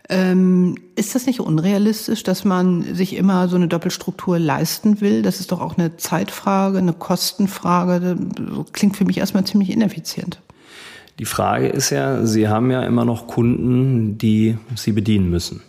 Ähm, 0.08 0.74
ist 0.96 1.14
das 1.14 1.26
nicht 1.26 1.40
unrealistisch, 1.40 2.24
dass 2.24 2.44
man 2.44 2.94
sich 2.94 3.16
immer 3.16 3.48
so 3.48 3.56
eine 3.56 3.68
Doppelstruktur 3.68 4.38
leisten 4.38 5.00
will? 5.00 5.22
Das 5.22 5.40
ist 5.40 5.50
doch 5.50 5.60
auch 5.60 5.78
eine 5.78 5.96
Zeitfrage, 5.96 6.78
eine 6.78 6.92
Kostenfrage. 6.92 8.16
Das 8.36 8.72
klingt 8.72 8.96
für 8.96 9.06
mich 9.06 9.18
erstmal 9.18 9.44
ziemlich 9.44 9.70
ineffizient. 9.70 10.40
Die 11.18 11.24
Frage 11.24 11.68
ist 11.68 11.90
ja, 11.90 12.24
Sie 12.26 12.48
haben 12.48 12.70
ja 12.70 12.82
immer 12.82 13.04
noch 13.04 13.26
Kunden, 13.26 14.18
die 14.18 14.58
Sie 14.74 14.92
bedienen 14.92 15.30
müssen. 15.30 15.62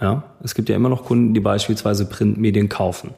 Ja, 0.00 0.24
es 0.42 0.54
gibt 0.54 0.68
ja 0.68 0.76
immer 0.76 0.88
noch 0.88 1.04
Kunden, 1.04 1.34
die 1.34 1.40
beispielsweise 1.40 2.06
Printmedien 2.06 2.68
kaufen. 2.68 3.10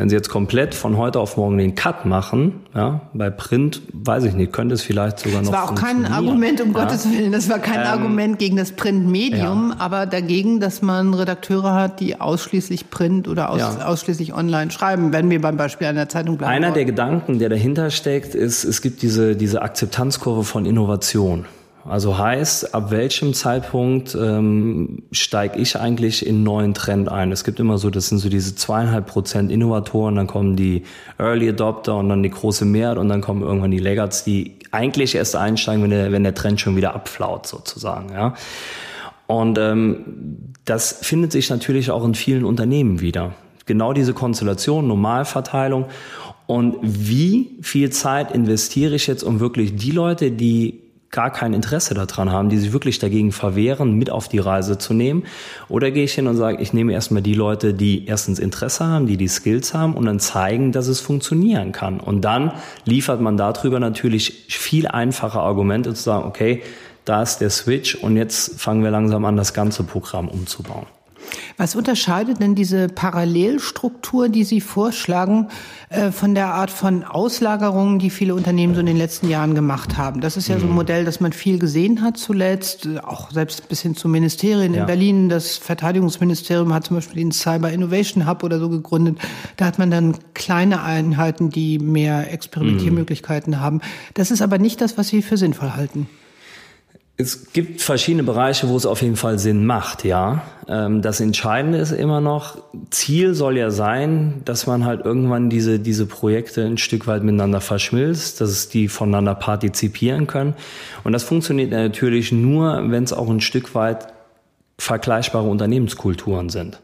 Wenn 0.00 0.08
Sie 0.08 0.16
jetzt 0.16 0.30
komplett 0.30 0.74
von 0.74 0.96
heute 0.96 1.20
auf 1.20 1.36
morgen 1.36 1.58
den 1.58 1.74
Cut 1.74 2.06
machen, 2.06 2.60
ja, 2.74 3.02
bei 3.12 3.28
Print, 3.28 3.82
weiß 3.92 4.24
ich 4.24 4.32
nicht, 4.32 4.50
könnte 4.50 4.74
es 4.74 4.80
vielleicht 4.80 5.18
sogar 5.18 5.42
noch. 5.42 5.50
Das 5.50 5.60
war 5.60 5.70
auch 5.70 5.74
kein 5.74 6.06
Argument, 6.06 6.58
um 6.62 6.72
ja. 6.72 6.84
Gottes 6.84 7.10
Willen, 7.10 7.32
das 7.32 7.50
war 7.50 7.58
kein 7.58 7.82
ähm, 7.82 7.86
Argument 7.86 8.38
gegen 8.38 8.56
das 8.56 8.72
Printmedium, 8.72 9.74
ja. 9.74 9.76
aber 9.78 10.06
dagegen, 10.06 10.58
dass 10.58 10.80
man 10.80 11.12
Redakteure 11.12 11.74
hat, 11.74 12.00
die 12.00 12.18
ausschließlich 12.18 12.88
Print 12.88 13.28
oder 13.28 13.50
aus, 13.50 13.58
ja. 13.60 13.84
ausschließlich 13.84 14.32
online 14.32 14.70
schreiben, 14.70 15.12
wenn 15.12 15.28
wir 15.28 15.38
beim 15.38 15.58
Beispiel 15.58 15.88
einer 15.88 16.08
Zeitung 16.08 16.38
bleiben. 16.38 16.50
Einer 16.50 16.68
wollen. 16.68 16.74
der 16.76 16.84
Gedanken, 16.86 17.38
der 17.38 17.50
dahinter 17.50 17.90
steckt, 17.90 18.34
ist, 18.34 18.64
es 18.64 18.80
gibt 18.80 19.02
diese, 19.02 19.36
diese 19.36 19.60
Akzeptanzkurve 19.60 20.44
von 20.44 20.64
Innovation. 20.64 21.44
Also 21.84 22.18
heißt, 22.18 22.74
ab 22.74 22.90
welchem 22.90 23.32
Zeitpunkt 23.32 24.14
ähm, 24.14 25.02
steige 25.12 25.58
ich 25.58 25.78
eigentlich 25.78 26.26
in 26.26 26.42
neuen 26.42 26.74
Trend 26.74 27.08
ein? 27.08 27.32
Es 27.32 27.42
gibt 27.42 27.58
immer 27.58 27.78
so, 27.78 27.88
das 27.88 28.08
sind 28.08 28.18
so 28.18 28.28
diese 28.28 28.54
zweieinhalb 28.54 29.06
Prozent 29.06 29.50
Innovatoren, 29.50 30.16
dann 30.16 30.26
kommen 30.26 30.56
die 30.56 30.82
Early 31.18 31.48
Adopter 31.48 31.96
und 31.96 32.10
dann 32.10 32.22
die 32.22 32.30
große 32.30 32.66
Mehrheit 32.66 32.98
und 32.98 33.08
dann 33.08 33.22
kommen 33.22 33.42
irgendwann 33.42 33.70
die 33.70 33.78
Laggards, 33.78 34.24
die 34.24 34.56
eigentlich 34.72 35.14
erst 35.14 35.36
einsteigen, 35.36 35.82
wenn 35.82 35.90
der, 35.90 36.12
wenn 36.12 36.22
der 36.22 36.34
Trend 36.34 36.60
schon 36.60 36.76
wieder 36.76 36.94
abflaut 36.94 37.46
sozusagen. 37.46 38.12
Ja. 38.12 38.34
Und 39.26 39.58
ähm, 39.58 40.52
das 40.66 40.98
findet 41.02 41.32
sich 41.32 41.48
natürlich 41.48 41.90
auch 41.90 42.04
in 42.04 42.14
vielen 42.14 42.44
Unternehmen 42.44 43.00
wieder. 43.00 43.32
Genau 43.64 43.92
diese 43.92 44.12
Konstellation, 44.12 44.86
Normalverteilung. 44.86 45.86
Und 46.46 46.76
wie 46.82 47.56
viel 47.62 47.90
Zeit 47.90 48.32
investiere 48.32 48.96
ich 48.96 49.06
jetzt, 49.06 49.22
um 49.22 49.40
wirklich 49.40 49.76
die 49.76 49.92
Leute, 49.92 50.30
die 50.32 50.89
gar 51.10 51.30
kein 51.30 51.54
Interesse 51.54 51.94
daran 51.94 52.30
haben, 52.30 52.48
die 52.48 52.58
sich 52.58 52.72
wirklich 52.72 52.98
dagegen 52.98 53.32
verwehren, 53.32 53.94
mit 53.94 54.10
auf 54.10 54.28
die 54.28 54.38
Reise 54.38 54.78
zu 54.78 54.94
nehmen? 54.94 55.24
Oder 55.68 55.90
gehe 55.90 56.04
ich 56.04 56.12
hin 56.12 56.26
und 56.26 56.36
sage, 56.36 56.62
ich 56.62 56.72
nehme 56.72 56.92
erstmal 56.92 57.22
die 57.22 57.34
Leute, 57.34 57.74
die 57.74 58.06
erstens 58.06 58.38
Interesse 58.38 58.86
haben, 58.86 59.06
die 59.06 59.16
die 59.16 59.28
Skills 59.28 59.74
haben 59.74 59.94
und 59.94 60.06
dann 60.06 60.20
zeigen, 60.20 60.72
dass 60.72 60.86
es 60.86 61.00
funktionieren 61.00 61.72
kann. 61.72 61.98
Und 61.98 62.22
dann 62.22 62.52
liefert 62.84 63.20
man 63.20 63.36
darüber 63.36 63.80
natürlich 63.80 64.44
viel 64.48 64.86
einfache 64.86 65.40
Argumente 65.40 65.94
zu 65.94 66.02
sagen, 66.02 66.24
okay, 66.24 66.62
da 67.04 67.22
ist 67.22 67.38
der 67.38 67.50
Switch 67.50 67.96
und 67.96 68.16
jetzt 68.16 68.60
fangen 68.60 68.84
wir 68.84 68.90
langsam 68.90 69.24
an, 69.24 69.36
das 69.36 69.52
ganze 69.52 69.82
Programm 69.82 70.28
umzubauen. 70.28 70.86
Was 71.56 71.74
unterscheidet 71.74 72.40
denn 72.40 72.54
diese 72.54 72.88
Parallelstruktur, 72.88 74.28
die 74.28 74.44
Sie 74.44 74.60
vorschlagen, 74.60 75.48
äh, 75.88 76.10
von 76.10 76.34
der 76.34 76.54
Art 76.54 76.70
von 76.70 77.04
Auslagerungen, 77.04 77.98
die 77.98 78.10
viele 78.10 78.34
Unternehmen 78.34 78.74
so 78.74 78.80
in 78.80 78.86
den 78.86 78.96
letzten 78.96 79.28
Jahren 79.28 79.54
gemacht 79.54 79.96
haben? 79.96 80.20
Das 80.20 80.36
ist 80.36 80.48
ja 80.48 80.58
so 80.58 80.66
ein 80.66 80.70
mhm. 80.70 80.76
Modell, 80.76 81.04
das 81.04 81.20
man 81.20 81.32
viel 81.32 81.58
gesehen 81.58 82.02
hat 82.02 82.16
zuletzt, 82.16 82.88
auch 83.02 83.30
selbst 83.30 83.68
bis 83.68 83.82
hin 83.82 83.94
zu 83.94 84.08
Ministerien. 84.08 84.74
Ja. 84.74 84.80
In 84.80 84.86
Berlin, 84.86 85.28
das 85.28 85.56
Verteidigungsministerium 85.56 86.72
hat 86.72 86.86
zum 86.86 86.96
Beispiel 86.96 87.22
den 87.22 87.32
Cyber 87.32 87.70
Innovation 87.70 88.28
Hub 88.28 88.42
oder 88.42 88.58
so 88.58 88.68
gegründet. 88.68 89.18
Da 89.56 89.66
hat 89.66 89.78
man 89.78 89.90
dann 89.90 90.16
kleine 90.34 90.82
Einheiten, 90.82 91.50
die 91.50 91.78
mehr 91.78 92.32
Experimentiermöglichkeiten 92.32 93.54
mhm. 93.54 93.60
haben. 93.60 93.80
Das 94.14 94.30
ist 94.30 94.42
aber 94.42 94.58
nicht 94.58 94.80
das, 94.80 94.98
was 94.98 95.08
Sie 95.08 95.22
für 95.22 95.36
sinnvoll 95.36 95.74
halten. 95.74 96.08
Es 97.20 97.52
gibt 97.52 97.82
verschiedene 97.82 98.22
Bereiche, 98.22 98.70
wo 98.70 98.76
es 98.78 98.86
auf 98.86 99.02
jeden 99.02 99.16
Fall 99.16 99.38
Sinn 99.38 99.66
macht, 99.66 100.04
ja. 100.04 100.42
Ähm, 100.66 101.02
das 101.02 101.20
Entscheidende 101.20 101.76
ist 101.76 101.92
immer 101.92 102.22
noch, 102.22 102.56
Ziel 102.88 103.34
soll 103.34 103.58
ja 103.58 103.70
sein, 103.70 104.40
dass 104.46 104.66
man 104.66 104.86
halt 104.86 105.04
irgendwann 105.04 105.50
diese, 105.50 105.78
diese 105.78 106.06
Projekte 106.06 106.64
ein 106.64 106.78
Stück 106.78 107.06
weit 107.06 107.22
miteinander 107.22 107.60
verschmilzt, 107.60 108.40
dass 108.40 108.70
die 108.70 108.88
voneinander 108.88 109.34
partizipieren 109.34 110.26
können. 110.28 110.54
Und 111.04 111.12
das 111.12 111.22
funktioniert 111.22 111.72
natürlich 111.72 112.32
nur, 112.32 112.90
wenn 112.90 113.04
es 113.04 113.12
auch 113.12 113.28
ein 113.28 113.42
Stück 113.42 113.74
weit 113.74 114.06
vergleichbare 114.78 115.46
Unternehmenskulturen 115.46 116.48
sind. 116.48 116.80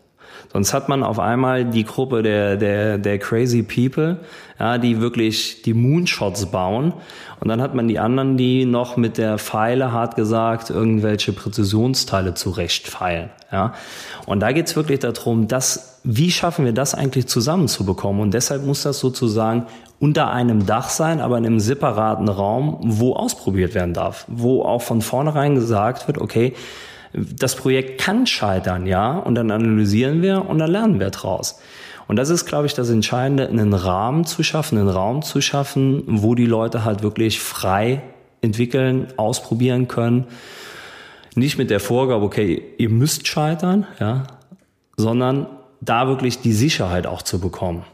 Sonst 0.52 0.72
hat 0.72 0.88
man 0.88 1.02
auf 1.02 1.18
einmal 1.18 1.64
die 1.64 1.84
Gruppe 1.84 2.22
der, 2.22 2.56
der, 2.56 2.98
der 2.98 3.18
crazy 3.18 3.62
people, 3.62 4.18
ja, 4.58 4.78
die 4.78 5.00
wirklich 5.00 5.62
die 5.62 5.74
Moonshots 5.74 6.46
bauen. 6.46 6.92
Und 7.40 7.48
dann 7.48 7.60
hat 7.60 7.74
man 7.74 7.88
die 7.88 7.98
anderen, 7.98 8.36
die 8.36 8.64
noch 8.64 8.96
mit 8.96 9.18
der 9.18 9.38
Pfeile, 9.38 9.92
hart 9.92 10.16
gesagt, 10.16 10.70
irgendwelche 10.70 11.32
Präzisionsteile 11.32 12.34
zurechtfeilen. 12.34 13.30
Ja. 13.52 13.74
Und 14.24 14.40
da 14.40 14.52
geht's 14.52 14.74
wirklich 14.76 15.00
darum, 15.00 15.46
dass, 15.46 16.00
wie 16.04 16.30
schaffen 16.30 16.64
wir 16.64 16.72
das 16.72 16.94
eigentlich 16.94 17.26
zusammenzubekommen? 17.26 18.22
Und 18.22 18.34
deshalb 18.34 18.64
muss 18.64 18.82
das 18.82 18.98
sozusagen 18.98 19.66
unter 19.98 20.30
einem 20.30 20.66
Dach 20.66 20.88
sein, 20.88 21.20
aber 21.20 21.38
in 21.38 21.46
einem 21.46 21.60
separaten 21.60 22.28
Raum, 22.28 22.78
wo 22.82 23.14
ausprobiert 23.14 23.74
werden 23.74 23.94
darf. 23.94 24.24
Wo 24.28 24.62
auch 24.62 24.82
von 24.82 25.00
vornherein 25.00 25.54
gesagt 25.54 26.06
wird, 26.06 26.18
okay, 26.18 26.54
das 27.16 27.56
Projekt 27.56 28.00
kann 28.00 28.26
scheitern, 28.26 28.86
ja, 28.86 29.16
und 29.18 29.34
dann 29.34 29.50
analysieren 29.50 30.22
wir 30.22 30.48
und 30.48 30.58
dann 30.58 30.70
lernen 30.70 31.00
wir 31.00 31.10
draus. 31.10 31.60
Und 32.08 32.16
das 32.16 32.30
ist, 32.30 32.46
glaube 32.46 32.66
ich, 32.66 32.74
das 32.74 32.90
Entscheidende, 32.90 33.48
einen 33.48 33.72
Rahmen 33.72 34.24
zu 34.24 34.42
schaffen, 34.42 34.78
einen 34.78 34.88
Raum 34.88 35.22
zu 35.22 35.40
schaffen, 35.40 36.04
wo 36.06 36.34
die 36.34 36.46
Leute 36.46 36.84
halt 36.84 37.02
wirklich 37.02 37.40
frei 37.40 38.02
entwickeln, 38.42 39.08
ausprobieren 39.16 39.88
können. 39.88 40.26
Nicht 41.34 41.58
mit 41.58 41.70
der 41.70 41.80
Vorgabe, 41.80 42.24
okay, 42.24 42.62
ihr 42.78 42.90
müsst 42.90 43.26
scheitern, 43.26 43.86
ja, 43.98 44.24
sondern 44.96 45.46
da 45.80 46.06
wirklich 46.06 46.40
die 46.40 46.52
Sicherheit 46.52 47.06
auch 47.06 47.22
zu 47.22 47.40
bekommen. 47.40 47.84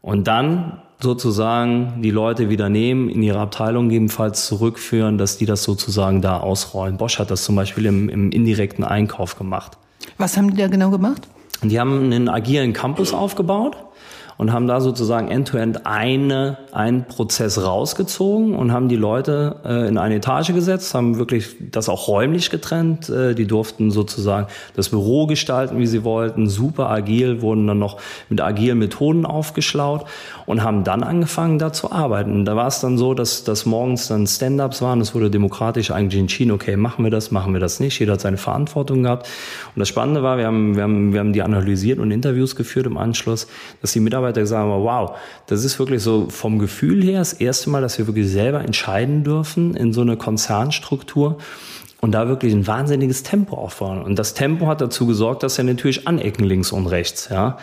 Und 0.00 0.26
dann 0.26 0.80
sozusagen 1.00 2.02
die 2.02 2.10
Leute 2.10 2.48
wieder 2.48 2.68
nehmen, 2.68 3.08
in 3.08 3.22
ihre 3.22 3.38
Abteilung 3.38 3.88
gegebenenfalls 3.88 4.46
zurückführen, 4.46 5.18
dass 5.18 5.38
die 5.38 5.46
das 5.46 5.62
sozusagen 5.62 6.20
da 6.22 6.38
ausrollen. 6.38 6.96
Bosch 6.96 7.18
hat 7.18 7.30
das 7.30 7.44
zum 7.44 7.56
Beispiel 7.56 7.86
im, 7.86 8.08
im 8.08 8.30
indirekten 8.32 8.84
Einkauf 8.84 9.38
gemacht. 9.38 9.78
Was 10.16 10.36
haben 10.36 10.50
die 10.50 10.56
da 10.56 10.68
genau 10.68 10.90
gemacht? 10.90 11.28
Die 11.62 11.78
haben 11.78 12.04
einen 12.04 12.28
agilen 12.28 12.72
Campus 12.72 13.12
aufgebaut 13.12 13.76
und 14.38 14.52
haben 14.52 14.68
da 14.68 14.80
sozusagen 14.80 15.28
end-to-end 15.28 15.78
-end 15.78 15.86
eine, 15.86 16.58
einen 16.72 17.04
Prozess 17.04 17.62
rausgezogen 17.62 18.54
und 18.54 18.72
haben 18.72 18.88
die 18.88 18.96
Leute 18.96 19.56
äh, 19.64 19.88
in 19.88 19.98
eine 19.98 20.14
Etage 20.14 20.54
gesetzt, 20.54 20.94
haben 20.94 21.18
wirklich 21.18 21.56
das 21.72 21.88
auch 21.88 22.08
räumlich 22.08 22.48
getrennt. 22.48 23.10
Äh, 23.10 23.34
die 23.34 23.46
durften 23.46 23.90
sozusagen 23.90 24.46
das 24.74 24.88
Büro 24.88 25.26
gestalten, 25.26 25.78
wie 25.78 25.86
sie 25.86 26.04
wollten, 26.04 26.48
super 26.48 26.88
agil, 26.88 27.42
wurden 27.42 27.66
dann 27.66 27.80
noch 27.80 27.98
mit 28.28 28.40
agilen 28.40 28.78
Methoden 28.78 29.26
aufgeschlaut 29.26 30.06
und 30.48 30.62
haben 30.62 30.84
dann 30.84 31.02
angefangen, 31.02 31.58
da 31.58 31.72
zu 31.72 31.90
arbeiten. 31.92 32.44
Da 32.44 32.56
war 32.56 32.66
es 32.66 32.80
dann 32.80 32.98
so, 32.98 33.14
dass, 33.14 33.44
dass 33.44 33.66
morgens 33.66 34.08
dann 34.08 34.26
Stand-ups 34.26 34.82
waren. 34.82 35.00
Es 35.00 35.14
wurde 35.14 35.30
demokratisch 35.30 35.90
eigentlich 35.90 36.20
entschieden, 36.20 36.50
okay, 36.50 36.76
machen 36.76 37.04
wir 37.04 37.10
das, 37.10 37.30
machen 37.30 37.52
wir 37.52 37.60
das 37.60 37.80
nicht. 37.80 37.98
Jeder 37.98 38.14
hat 38.14 38.20
seine 38.20 38.36
Verantwortung 38.36 39.04
gehabt. 39.04 39.28
Und 39.74 39.80
das 39.80 39.88
Spannende 39.88 40.22
war, 40.22 40.38
wir 40.38 40.46
haben, 40.46 40.76
wir 40.76 40.82
haben, 40.82 41.12
wir 41.12 41.20
haben 41.20 41.32
die 41.32 41.42
analysiert 41.42 41.98
und 41.98 42.10
Interviews 42.10 42.56
geführt 42.56 42.86
im 42.86 42.96
Anschluss, 42.96 43.46
dass 43.80 43.92
die 43.92 44.00
Mitarbeiter 44.00 44.18
Mitarbeiter 44.18 44.40
gesagt 44.40 44.62
haben, 44.62 44.70
wow, 44.70 45.16
das 45.46 45.64
ist 45.64 45.78
wirklich 45.78 46.02
so 46.02 46.28
vom 46.28 46.58
Gefühl 46.58 47.02
her 47.02 47.18
das 47.18 47.32
erste 47.32 47.70
Mal, 47.70 47.80
dass 47.80 47.98
wir 47.98 48.06
wirklich 48.06 48.28
selber 48.28 48.60
entscheiden 48.64 49.24
dürfen 49.24 49.74
in 49.74 49.92
so 49.92 50.00
einer 50.00 50.16
Konzernstruktur 50.16 51.38
und 52.00 52.12
da 52.12 52.28
wirklich 52.28 52.52
ein 52.52 52.66
wahnsinniges 52.66 53.22
Tempo 53.22 53.56
aufbauen. 53.56 54.02
Und 54.02 54.18
das 54.18 54.34
Tempo 54.34 54.66
hat 54.66 54.80
dazu 54.80 55.06
gesorgt, 55.06 55.42
dass 55.42 55.58
er 55.58 55.64
natürlich 55.64 56.06
anecken 56.06 56.44
links 56.44 56.72
und 56.72 56.86
rechts, 56.86 57.28
ja. 57.30 57.58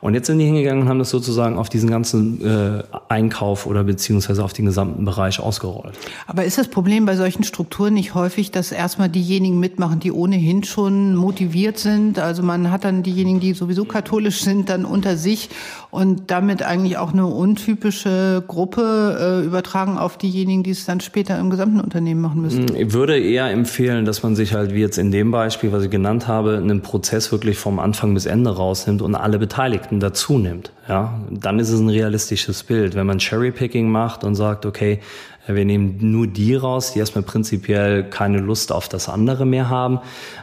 Und 0.00 0.14
jetzt 0.14 0.26
sind 0.26 0.38
die 0.38 0.44
hingegangen 0.44 0.82
und 0.82 0.88
haben 0.88 0.98
das 0.98 1.10
sozusagen 1.10 1.58
auf 1.58 1.68
diesen 1.68 1.90
ganzen 1.90 2.44
äh, 2.44 2.82
Einkauf 3.08 3.66
oder 3.66 3.84
beziehungsweise 3.84 4.44
auf 4.44 4.52
den 4.52 4.66
gesamten 4.66 5.04
Bereich 5.04 5.40
ausgerollt. 5.40 5.94
Aber 6.26 6.44
ist 6.44 6.58
das 6.58 6.68
Problem 6.68 7.06
bei 7.06 7.16
solchen 7.16 7.44
Strukturen 7.44 7.94
nicht 7.94 8.14
häufig, 8.14 8.50
dass 8.50 8.72
erstmal 8.72 9.08
diejenigen 9.08 9.60
mitmachen, 9.60 10.00
die 10.00 10.12
ohnehin 10.12 10.64
schon 10.64 11.14
motiviert 11.14 11.78
sind? 11.78 12.18
Also 12.18 12.42
man 12.42 12.70
hat 12.70 12.84
dann 12.84 13.02
diejenigen, 13.02 13.40
die 13.40 13.54
sowieso 13.54 13.84
katholisch 13.84 14.40
sind, 14.42 14.68
dann 14.68 14.84
unter 14.84 15.16
sich 15.16 15.48
und 15.90 16.30
damit 16.30 16.62
eigentlich 16.62 16.98
auch 16.98 17.12
eine 17.12 17.26
untypische 17.26 18.44
Gruppe 18.46 19.42
äh, 19.42 19.46
übertragen 19.46 19.98
auf 19.98 20.18
diejenigen, 20.18 20.62
die 20.62 20.70
es 20.70 20.84
dann 20.84 21.00
später 21.00 21.38
im 21.38 21.50
gesamten 21.50 21.80
Unternehmen 21.80 22.20
machen 22.20 22.42
müssen? 22.42 22.74
Ich 22.74 22.92
würde 22.92 23.18
eher 23.18 23.50
empfehlen, 23.50 24.04
dass 24.04 24.22
man 24.22 24.36
sich 24.36 24.52
halt 24.52 24.74
wie 24.74 24.80
jetzt 24.80 24.98
in 24.98 25.10
dem 25.10 25.30
Beispiel, 25.30 25.72
was 25.72 25.84
ich 25.84 25.90
genannt 25.90 26.26
habe, 26.26 26.56
einen 26.56 26.82
Prozess 26.82 27.32
wirklich 27.32 27.58
vom 27.58 27.78
Anfang 27.78 28.14
bis 28.14 28.26
Ende 28.26 28.54
rausnimmt 28.56 29.02
und 29.02 29.14
alle 29.14 29.38
Beteiligten 29.38 29.85
Beteiligten 29.86 30.00
dazu 30.00 30.38
nimmt, 30.38 30.72
ja, 30.88 31.20
dann 31.30 31.58
ist 31.58 31.70
es 31.70 31.80
ein 31.80 31.88
realistisches 31.88 32.62
Bild. 32.62 32.94
Wenn 32.94 33.06
man 33.06 33.20
Cherrypicking 33.20 33.88
macht 33.88 34.24
und 34.24 34.34
sagt, 34.34 34.66
okay, 34.66 35.00
wir 35.46 35.64
nehmen 35.64 35.98
nur 36.00 36.26
die 36.26 36.56
raus, 36.56 36.92
die 36.92 36.98
erstmal 36.98 37.22
prinzipiell 37.22 38.04
keine 38.04 38.38
Lust 38.38 38.72
auf 38.72 38.88
das 38.88 39.08
andere 39.08 39.46
mehr 39.46 39.68
haben, 39.68 39.98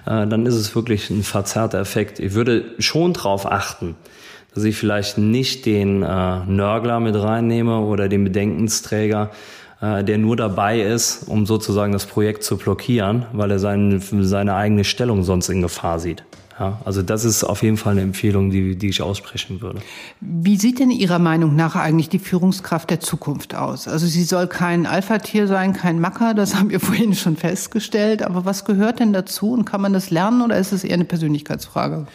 äh, 0.05 0.25
dann 0.27 0.45
ist 0.45 0.55
es 0.55 0.73
wirklich 0.75 1.09
ein 1.09 1.23
verzerrter 1.23 1.79
Effekt. 1.79 2.19
Ich 2.19 2.33
würde 2.33 2.63
schon 2.79 3.13
darauf 3.13 3.45
achten, 3.45 3.95
dass 4.53 4.63
ich 4.63 4.77
vielleicht 4.77 5.17
nicht 5.17 5.65
den 5.65 6.03
äh, 6.03 6.45
Nörgler 6.45 6.99
mit 6.99 7.15
reinnehme 7.15 7.79
oder 7.79 8.07
den 8.07 8.23
Bedenkensträger, 8.23 9.31
äh, 9.81 10.05
der 10.05 10.17
nur 10.19 10.37
dabei 10.37 10.81
ist, 10.81 11.27
um 11.27 11.45
sozusagen 11.45 11.91
das 11.91 12.05
Projekt 12.05 12.43
zu 12.43 12.57
blockieren, 12.57 13.25
weil 13.33 13.51
er 13.51 13.59
seine, 13.59 13.99
seine 13.99 14.55
eigene 14.55 14.85
Stellung 14.85 15.23
sonst 15.23 15.49
in 15.49 15.61
Gefahr 15.61 15.99
sieht. 15.99 16.23
Ja, 16.59 16.79
also 16.85 17.01
das 17.01 17.25
ist 17.25 17.43
auf 17.43 17.63
jeden 17.63 17.77
Fall 17.77 17.93
eine 17.93 18.01
Empfehlung, 18.01 18.51
die, 18.51 18.75
die 18.75 18.89
ich 18.89 19.01
aussprechen 19.01 19.61
würde. 19.61 19.79
Wie 20.21 20.57
sieht 20.57 20.79
denn 20.79 20.91
Ihrer 20.91 21.17
Meinung 21.17 21.55
nach 21.55 21.75
eigentlich 21.75 22.09
die 22.09 22.19
Führungskraft 22.19 22.91
der 22.91 22.99
Zukunft 22.99 23.55
aus? 23.55 23.87
Also 23.87 24.05
sie 24.05 24.23
soll 24.23 24.45
kein 24.47 24.85
Alpha-Tier 24.85 25.47
sein, 25.47 25.73
kein 25.73 25.99
Macker, 25.99 26.35
das 26.35 26.55
haben 26.55 26.69
wir 26.69 26.79
vorhin 26.79 27.15
schon 27.15 27.37
festgestellt. 27.37 28.21
Aber 28.21 28.45
was 28.45 28.65
gehört 28.65 28.99
denn 28.99 29.13
dazu 29.13 29.51
und 29.51 29.65
kann 29.65 29.81
man 29.81 29.93
das 29.93 30.11
lernen 30.11 30.41
oder 30.41 30.57
ist 30.57 30.73
es 30.73 30.83
eher 30.83 30.93
eine 30.93 31.05
Persönlichkeitsfrage? 31.05 32.05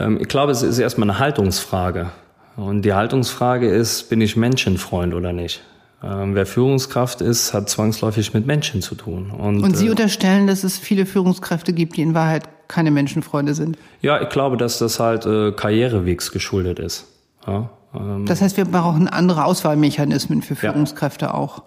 Ähm, 0.00 0.18
ich 0.20 0.28
glaube, 0.28 0.50
es 0.50 0.62
ist 0.62 0.78
erstmal 0.78 1.08
eine 1.08 1.20
Haltungsfrage. 1.20 2.10
Und 2.56 2.82
die 2.82 2.94
Haltungsfrage 2.94 3.68
ist, 3.68 4.10
bin 4.10 4.20
ich 4.20 4.36
Menschenfreund 4.36 5.14
oder 5.14 5.32
nicht? 5.32 5.62
Ähm, 6.02 6.34
wer 6.34 6.46
Führungskraft 6.46 7.20
ist, 7.20 7.54
hat 7.54 7.68
zwangsläufig 7.68 8.34
mit 8.34 8.46
Menschen 8.46 8.82
zu 8.82 8.96
tun. 8.96 9.30
Und, 9.30 9.62
und 9.62 9.76
Sie 9.76 9.86
äh, 9.86 9.90
unterstellen, 9.90 10.48
dass 10.48 10.64
es 10.64 10.78
viele 10.78 11.06
Führungskräfte 11.06 11.72
gibt, 11.72 11.96
die 11.96 12.02
in 12.02 12.14
Wahrheit 12.14 12.48
keine 12.68 12.90
Menschenfreunde 12.90 13.54
sind? 13.54 13.78
Ja, 14.00 14.20
ich 14.20 14.28
glaube, 14.28 14.56
dass 14.56 14.78
das 14.78 15.00
halt 15.00 15.26
äh, 15.26 15.52
Karrierewegs 15.52 16.30
geschuldet 16.30 16.78
ist. 16.78 17.06
Ja, 17.46 17.70
ähm, 17.94 18.26
das 18.26 18.40
heißt, 18.40 18.56
wir 18.56 18.66
brauchen 18.66 19.08
andere 19.08 19.44
Auswahlmechanismen 19.44 20.42
für 20.42 20.54
Führungskräfte 20.54 21.26
ja. 21.26 21.34
auch. 21.34 21.64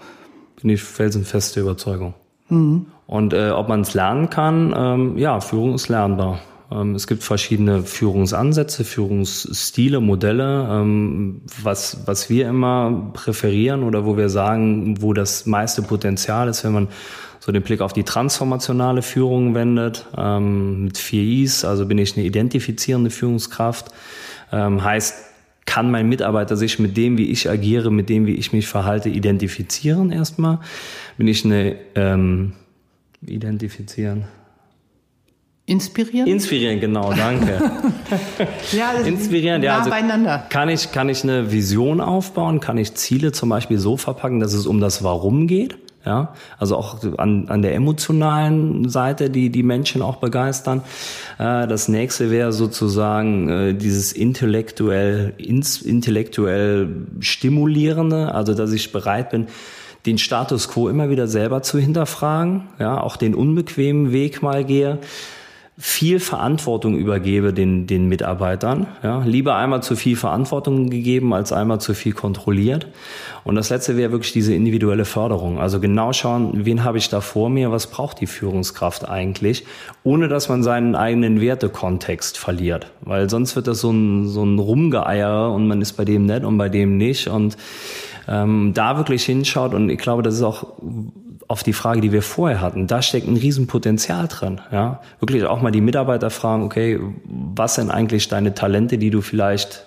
Bin 0.62 0.70
ich 0.70 0.84
felsenfeste 0.84 1.60
Überzeugung. 1.60 2.14
Mhm. 2.50 2.86
Und 3.08 3.34
äh, 3.34 3.50
ob 3.50 3.68
man 3.68 3.82
es 3.82 3.94
lernen 3.94 4.30
kann, 4.30 4.74
ähm, 4.78 5.18
ja, 5.18 5.40
Führung 5.40 5.74
ist 5.74 5.90
lernbar. 5.90 6.40
Ähm, 6.72 6.96
es 6.96 7.08
gibt 7.08 7.24
verschiedene 7.24 7.84
Führungsansätze, 7.84 8.84
Führungsstile, 8.84 10.00
Modelle. 10.00 10.68
Ähm, 10.70 11.42
was, 11.62 12.04
was 12.06 12.30
wir 12.30 12.48
immer 12.48 13.12
präferieren 13.14 13.84
oder 13.84 14.06
wo 14.06 14.18
wir 14.18 14.30
sagen, 14.30 15.02
wo 15.02 15.14
das 15.14 15.46
meiste 15.46 15.82
Potenzial 15.82 16.48
ist, 16.48 16.64
wenn 16.64 16.74
man 16.74 16.88
so 17.44 17.52
den 17.52 17.64
Blick 17.64 17.82
auf 17.82 17.92
die 17.92 18.04
transformationale 18.04 19.02
Führung 19.02 19.56
wendet, 19.56 20.06
ähm, 20.16 20.86
mit 20.86 20.98
vier 21.00 21.44
Is, 21.44 21.66
also 21.66 21.88
bin 21.88 21.98
ich 21.98 22.16
eine 22.16 22.26
identifizierende 22.26 23.10
Führungskraft, 23.10 23.88
ähm, 24.52 24.84
heißt, 24.84 25.16
kann 25.66 25.90
mein 25.90 26.08
Mitarbeiter 26.08 26.56
sich 26.56 26.78
mit 26.78 26.96
dem, 26.98 27.18
wie 27.18 27.32
ich 27.32 27.50
agiere, 27.50 27.92
mit 27.92 28.10
dem, 28.10 28.28
wie 28.28 28.36
ich 28.36 28.54
mich 28.54 28.68
verhalte, 28.68 29.10
identifizieren 29.10 30.12
erstmal? 30.12 30.60
Bin 31.18 31.28
ich 31.28 31.44
eine 31.44 31.78
ähm, 31.96 32.54
identifizieren? 33.26 34.26
Inspirieren? 35.66 36.28
Inspirieren, 36.28 36.80
genau, 36.80 37.14
danke. 37.14 37.60
ja, 38.72 38.92
Inspirieren, 39.04 39.64
ja, 39.64 39.80
also 39.80 39.90
beieinander. 39.90 40.46
Kann 40.50 40.70
ich, 40.70 40.92
kann 40.92 41.10
ich 41.10 41.24
eine 41.24 41.52
Vision 41.52 42.02
aufbauen? 42.02 42.60
Kann 42.60 42.78
ich 42.78 42.94
Ziele 42.96 43.32
zum 43.32 43.50
Beispiel 43.50 43.80
so 43.80 43.98
verpacken, 43.98 44.40
dass 44.40 44.54
es 44.54 44.68
um 44.68 44.80
das 44.80 45.04
Warum 45.04 45.48
geht? 45.48 45.78
Ja, 46.04 46.34
also 46.58 46.78
auch 46.78 46.98
an, 47.20 47.48
an 47.50 47.62
der 47.62 47.76
emotionalen 47.76 48.90
Seite, 48.90 49.30
die 49.30 49.52
die 49.52 49.62
Menschen 49.62 50.02
auch 50.02 50.16
begeistern. 50.16 50.82
Äh, 51.38 51.68
das 51.68 51.88
nächste 51.90 52.32
wäre 52.32 52.52
sozusagen 52.54 53.50
äh, 53.50 53.74
dieses 53.76 54.12
intellektuell, 54.12 55.34
ins, 55.38 55.82
intellektuell 55.82 56.90
stimulierende, 57.20 58.34
also 58.34 58.56
dass 58.56 58.72
ich 58.72 58.92
bereit 58.92 59.30
bin, 59.30 59.48
den 60.08 60.18
Status 60.18 60.70
quo 60.70 60.90
immer 60.90 61.12
wieder 61.12 61.28
selber 61.28 61.62
zu 61.62 61.78
hinterfragen, 61.78 62.64
ja, 62.80 63.00
auch 63.00 63.16
den 63.16 63.36
unbequemen 63.36 64.12
Weg 64.12 64.42
mal 64.42 64.64
gehe 64.66 64.98
viel 65.78 66.20
Verantwortung 66.20 66.98
übergebe 66.98 67.54
den, 67.54 67.88
den 67.88 68.08
Mitarbeitern. 68.08 68.88
Ja, 69.04 69.24
lieber 69.26 69.56
einmal 69.56 69.82
zu 69.82 69.96
viel 69.96 70.16
Verantwortung 70.16 70.90
gegeben, 70.90 71.34
als 71.34 71.54
einmal 71.54 71.80
zu 71.80 71.94
viel 71.94 72.14
kontrolliert. 72.14 72.88
Und 73.44 73.56
das 73.56 73.70
letzte 73.70 73.98
wäre 73.98 74.12
wirklich 74.12 74.34
diese 74.34 74.54
individuelle 74.54 75.06
Förderung. 75.06 75.60
Also 75.60 75.80
genau 75.80 76.14
schauen, 76.14 76.66
wen 76.66 76.84
habe 76.84 76.98
ich 76.98 77.10
da 77.10 77.22
vor 77.22 77.50
mir, 77.50 77.72
was 77.72 77.88
braucht 77.88 78.20
die 78.22 78.28
Führungskraft 78.28 79.10
eigentlich, 79.10 79.66
ohne 80.04 80.28
dass 80.28 80.50
man 80.50 80.62
seinen 80.62 80.96
eigenen 80.96 81.42
Wertekontext 81.42 82.38
verliert. 82.38 82.92
Weil 83.02 83.30
sonst 83.30 83.56
wird 83.56 83.68
das 83.68 83.80
so 83.80 83.92
ein, 83.92 84.28
so 84.28 84.44
ein 84.44 84.60
Rumgeeier 84.60 85.52
und 85.52 85.68
man 85.68 85.82
ist 85.82 85.94
bei 85.94 86.06
dem 86.06 86.26
nett 86.26 86.44
und 86.44 86.58
bei 86.58 86.70
dem 86.70 86.98
nicht. 86.98 87.28
Und 87.28 87.58
ähm, 88.28 88.72
da 88.74 88.98
wirklich 88.98 89.24
hinschaut 89.24 89.74
und 89.74 89.90
ich 89.90 90.00
glaube, 90.00 90.24
das 90.24 90.36
ist 90.36 90.44
auch 90.44 90.66
auf 91.52 91.64
die 91.64 91.74
Frage, 91.74 92.00
die 92.00 92.14
wir 92.14 92.22
vorher 92.22 92.62
hatten, 92.62 92.88
da 92.88 93.02
steckt 93.02 93.28
ein 93.28 93.36
Riesenpotenzial 93.36 94.30
drin. 94.30 94.62
Ja? 94.72 95.02
Wirklich 95.20 95.44
auch 95.44 95.62
mal 95.62 95.72
die 95.72 95.82
Mitarbeiter 95.82 96.30
fragen, 96.30 96.64
okay, 96.64 96.98
was 97.26 97.76
sind 97.76 97.92
eigentlich 97.92 98.30
deine 98.30 98.54
Talente, 98.54 98.98
die 98.98 99.10
du 99.10 99.20
vielleicht 99.20 99.86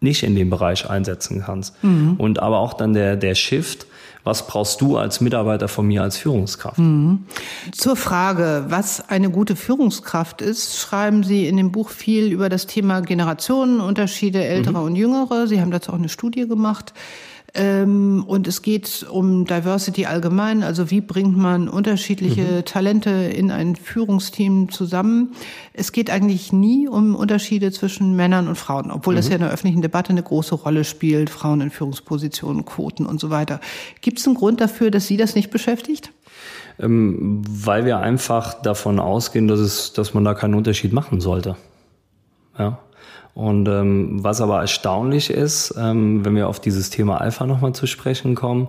nicht 0.00 0.22
in 0.22 0.36
dem 0.36 0.50
Bereich 0.50 0.88
einsetzen 0.88 1.42
kannst? 1.44 1.82
Mhm. 1.82 2.16
Und 2.18 2.40
aber 2.40 2.58
auch 2.58 2.74
dann 2.74 2.92
der, 2.92 3.16
der 3.16 3.34
Shift, 3.34 3.86
was 4.22 4.46
brauchst 4.46 4.82
du 4.82 4.98
als 4.98 5.22
Mitarbeiter 5.22 5.68
von 5.68 5.86
mir 5.86 6.02
als 6.02 6.18
Führungskraft? 6.18 6.78
Mhm. 6.78 7.24
Zur 7.72 7.96
Frage, 7.96 8.66
was 8.68 9.08
eine 9.08 9.30
gute 9.30 9.56
Führungskraft 9.56 10.42
ist, 10.42 10.78
schreiben 10.78 11.22
Sie 11.22 11.48
in 11.48 11.56
dem 11.56 11.72
Buch 11.72 11.88
viel 11.88 12.30
über 12.30 12.50
das 12.50 12.66
Thema 12.66 13.00
Generationenunterschiede, 13.00 14.44
ältere 14.44 14.80
mhm. 14.80 14.84
und 14.84 14.96
jüngere. 14.96 15.46
Sie 15.46 15.58
haben 15.58 15.70
dazu 15.70 15.92
auch 15.92 15.98
eine 15.98 16.10
Studie 16.10 16.46
gemacht. 16.46 16.92
Ähm, 17.54 18.24
und 18.26 18.46
es 18.46 18.60
geht 18.60 19.06
um 19.10 19.46
Diversity 19.46 20.04
allgemein, 20.04 20.62
also 20.62 20.90
wie 20.90 21.00
bringt 21.00 21.36
man 21.36 21.68
unterschiedliche 21.68 22.42
mhm. 22.42 22.64
Talente 22.66 23.10
in 23.10 23.50
ein 23.50 23.74
Führungsteam 23.74 24.70
zusammen. 24.70 25.32
Es 25.72 25.92
geht 25.92 26.10
eigentlich 26.10 26.52
nie 26.52 26.88
um 26.88 27.14
Unterschiede 27.14 27.72
zwischen 27.72 28.14
Männern 28.16 28.48
und 28.48 28.56
Frauen, 28.56 28.90
obwohl 28.90 29.14
mhm. 29.14 29.18
das 29.18 29.28
ja 29.28 29.36
in 29.36 29.40
der 29.40 29.50
öffentlichen 29.50 29.80
Debatte 29.80 30.10
eine 30.10 30.22
große 30.22 30.54
Rolle 30.54 30.84
spielt, 30.84 31.30
Frauen 31.30 31.62
in 31.62 31.70
Führungspositionen, 31.70 32.66
Quoten 32.66 33.06
und 33.06 33.18
so 33.18 33.30
weiter. 33.30 33.60
Gibt 34.02 34.18
es 34.18 34.26
einen 34.26 34.36
Grund 34.36 34.60
dafür, 34.60 34.90
dass 34.90 35.06
Sie 35.06 35.16
das 35.16 35.34
nicht 35.34 35.50
beschäftigt? 35.50 36.12
Ähm, 36.78 37.42
weil 37.48 37.86
wir 37.86 37.98
einfach 37.98 38.60
davon 38.62 39.00
ausgehen, 39.00 39.48
dass, 39.48 39.58
es, 39.58 39.94
dass 39.94 40.12
man 40.12 40.24
da 40.24 40.34
keinen 40.34 40.54
Unterschied 40.54 40.92
machen 40.92 41.20
sollte. 41.20 41.56
Ja. 42.58 42.78
Und 43.34 43.68
ähm, 43.68 44.24
was 44.24 44.40
aber 44.40 44.60
erstaunlich 44.60 45.30
ist, 45.30 45.74
ähm, 45.78 46.24
wenn 46.24 46.34
wir 46.34 46.48
auf 46.48 46.60
dieses 46.60 46.90
Thema 46.90 47.20
Alpha 47.20 47.46
nochmal 47.46 47.72
zu 47.72 47.86
sprechen 47.86 48.34
kommen, 48.34 48.68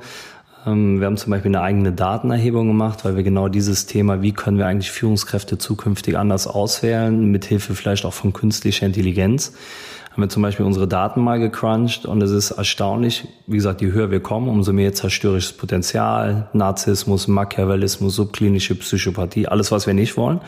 ähm, 0.66 1.00
wir 1.00 1.08
haben 1.08 1.18
zum 1.18 1.32
Beispiel 1.32 1.50
eine 1.50 1.62
eigene 1.62 1.92
Datenerhebung 1.92 2.68
gemacht, 2.68 3.06
weil 3.06 3.16
wir 3.16 3.24
genau 3.24 3.48
dieses 3.48 3.86
Thema, 3.86 4.22
wie 4.22 4.32
können 4.32 4.58
wir 4.58 4.68
eigentlich 4.68 4.92
Führungskräfte 4.92 5.58
zukünftig 5.58 6.18
anders 6.18 6.48
auswählen, 6.48 7.32
mithilfe 7.32 7.76
vielleicht 7.76 8.06
auch 8.06 8.14
von 8.14 8.34
künstlicher 8.34 8.86
Intelligenz, 8.86 9.54
haben 10.12 10.22
wir 10.24 10.30
zum 10.30 10.42
Beispiel 10.42 10.66
unsere 10.66 10.88
Daten 10.88 11.22
mal 11.22 11.40
gecrunched 11.40 12.06
und 12.06 12.22
es 12.22 12.32
ist 12.32 12.52
erstaunlich, 12.52 13.28
wie 13.48 13.56
gesagt, 13.56 13.82
je 13.82 13.92
höher 13.92 14.12
wir 14.12 14.20
kommen, 14.20 14.50
umso 14.50 14.74
mehr 14.74 14.94
zerstörerisches 14.94 15.54
Potenzial, 15.54 16.50
Narzissmus, 16.54 17.28
Machiavellismus, 17.28 18.16
subklinische 18.16 18.76
Psychopathie, 18.76 19.48
alles, 19.48 19.72
was 19.72 19.88
wir 19.88 19.94
nicht 19.94 20.18
wollen. 20.18 20.42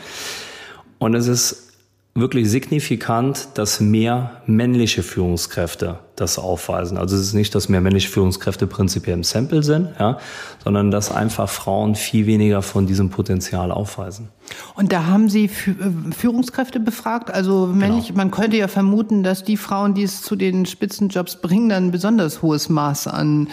Und 0.98 1.14
es 1.14 1.26
ist 1.26 1.71
wirklich 2.14 2.50
signifikant, 2.50 3.48
dass 3.54 3.80
mehr 3.80 4.42
männliche 4.46 5.02
Führungskräfte 5.02 5.98
das 6.14 6.38
aufweisen. 6.38 6.98
Also 6.98 7.16
es 7.16 7.22
ist 7.22 7.32
nicht, 7.32 7.54
dass 7.54 7.70
mehr 7.70 7.80
männliche 7.80 8.10
Führungskräfte 8.10 8.66
prinzipiell 8.66 9.16
im 9.16 9.24
Sample 9.24 9.62
sind, 9.62 9.88
ja, 9.98 10.18
sondern 10.62 10.90
dass 10.90 11.10
einfach 11.10 11.48
Frauen 11.48 11.94
viel 11.94 12.26
weniger 12.26 12.60
von 12.60 12.86
diesem 12.86 13.08
Potenzial 13.08 13.72
aufweisen. 13.72 14.28
Und 14.74 14.92
da 14.92 15.06
haben 15.06 15.30
Sie 15.30 15.46
äh, 15.46 16.12
Führungskräfte 16.14 16.80
befragt? 16.80 17.30
Also 17.30 17.66
männlich, 17.66 18.08
genau. 18.08 18.18
man 18.18 18.30
könnte 18.30 18.58
ja 18.58 18.68
vermuten, 18.68 19.22
dass 19.22 19.42
die 19.42 19.56
Frauen, 19.56 19.94
die 19.94 20.02
es 20.02 20.20
zu 20.20 20.36
den 20.36 20.66
Spitzenjobs 20.66 21.36
bringen, 21.36 21.70
dann 21.70 21.86
ein 21.86 21.90
besonders 21.92 22.42
hohes 22.42 22.68
Maß 22.68 23.06
an 23.06 23.48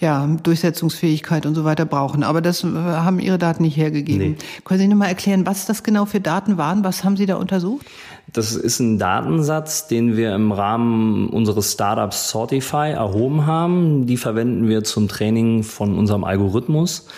ja, 0.00 0.26
Durchsetzungsfähigkeit 0.42 1.44
und 1.44 1.54
so 1.54 1.64
weiter 1.64 1.84
brauchen. 1.84 2.22
Aber 2.22 2.40
das 2.40 2.64
äh, 2.64 2.68
haben 2.68 3.20
Ihre 3.20 3.38
Daten 3.38 3.62
nicht 3.62 3.76
hergegeben. 3.76 4.30
Nee. 4.30 4.36
Können 4.64 4.80
Sie 4.80 4.88
noch 4.88 4.96
mal 4.96 5.06
erklären, 5.06 5.46
was 5.46 5.66
das 5.66 5.82
genau 5.82 6.06
für 6.06 6.20
Daten 6.20 6.56
waren? 6.56 6.82
Was 6.84 7.04
haben 7.04 7.16
Sie 7.16 7.26
da 7.26 7.36
untersucht? 7.36 7.86
Das 8.32 8.54
ist 8.54 8.80
ein 8.80 8.98
Datensatz, 8.98 9.88
den 9.88 10.16
wir 10.16 10.34
im 10.34 10.52
Rahmen 10.52 11.28
unseres 11.28 11.72
Startups 11.72 12.30
Sortify 12.30 12.92
erhoben 12.92 13.46
haben. 13.46 14.06
Die 14.06 14.16
verwenden 14.16 14.68
wir 14.68 14.84
zum 14.84 15.08
Training 15.08 15.64
von 15.64 15.98
unserem 15.98 16.24
Algorithmus. 16.24 17.08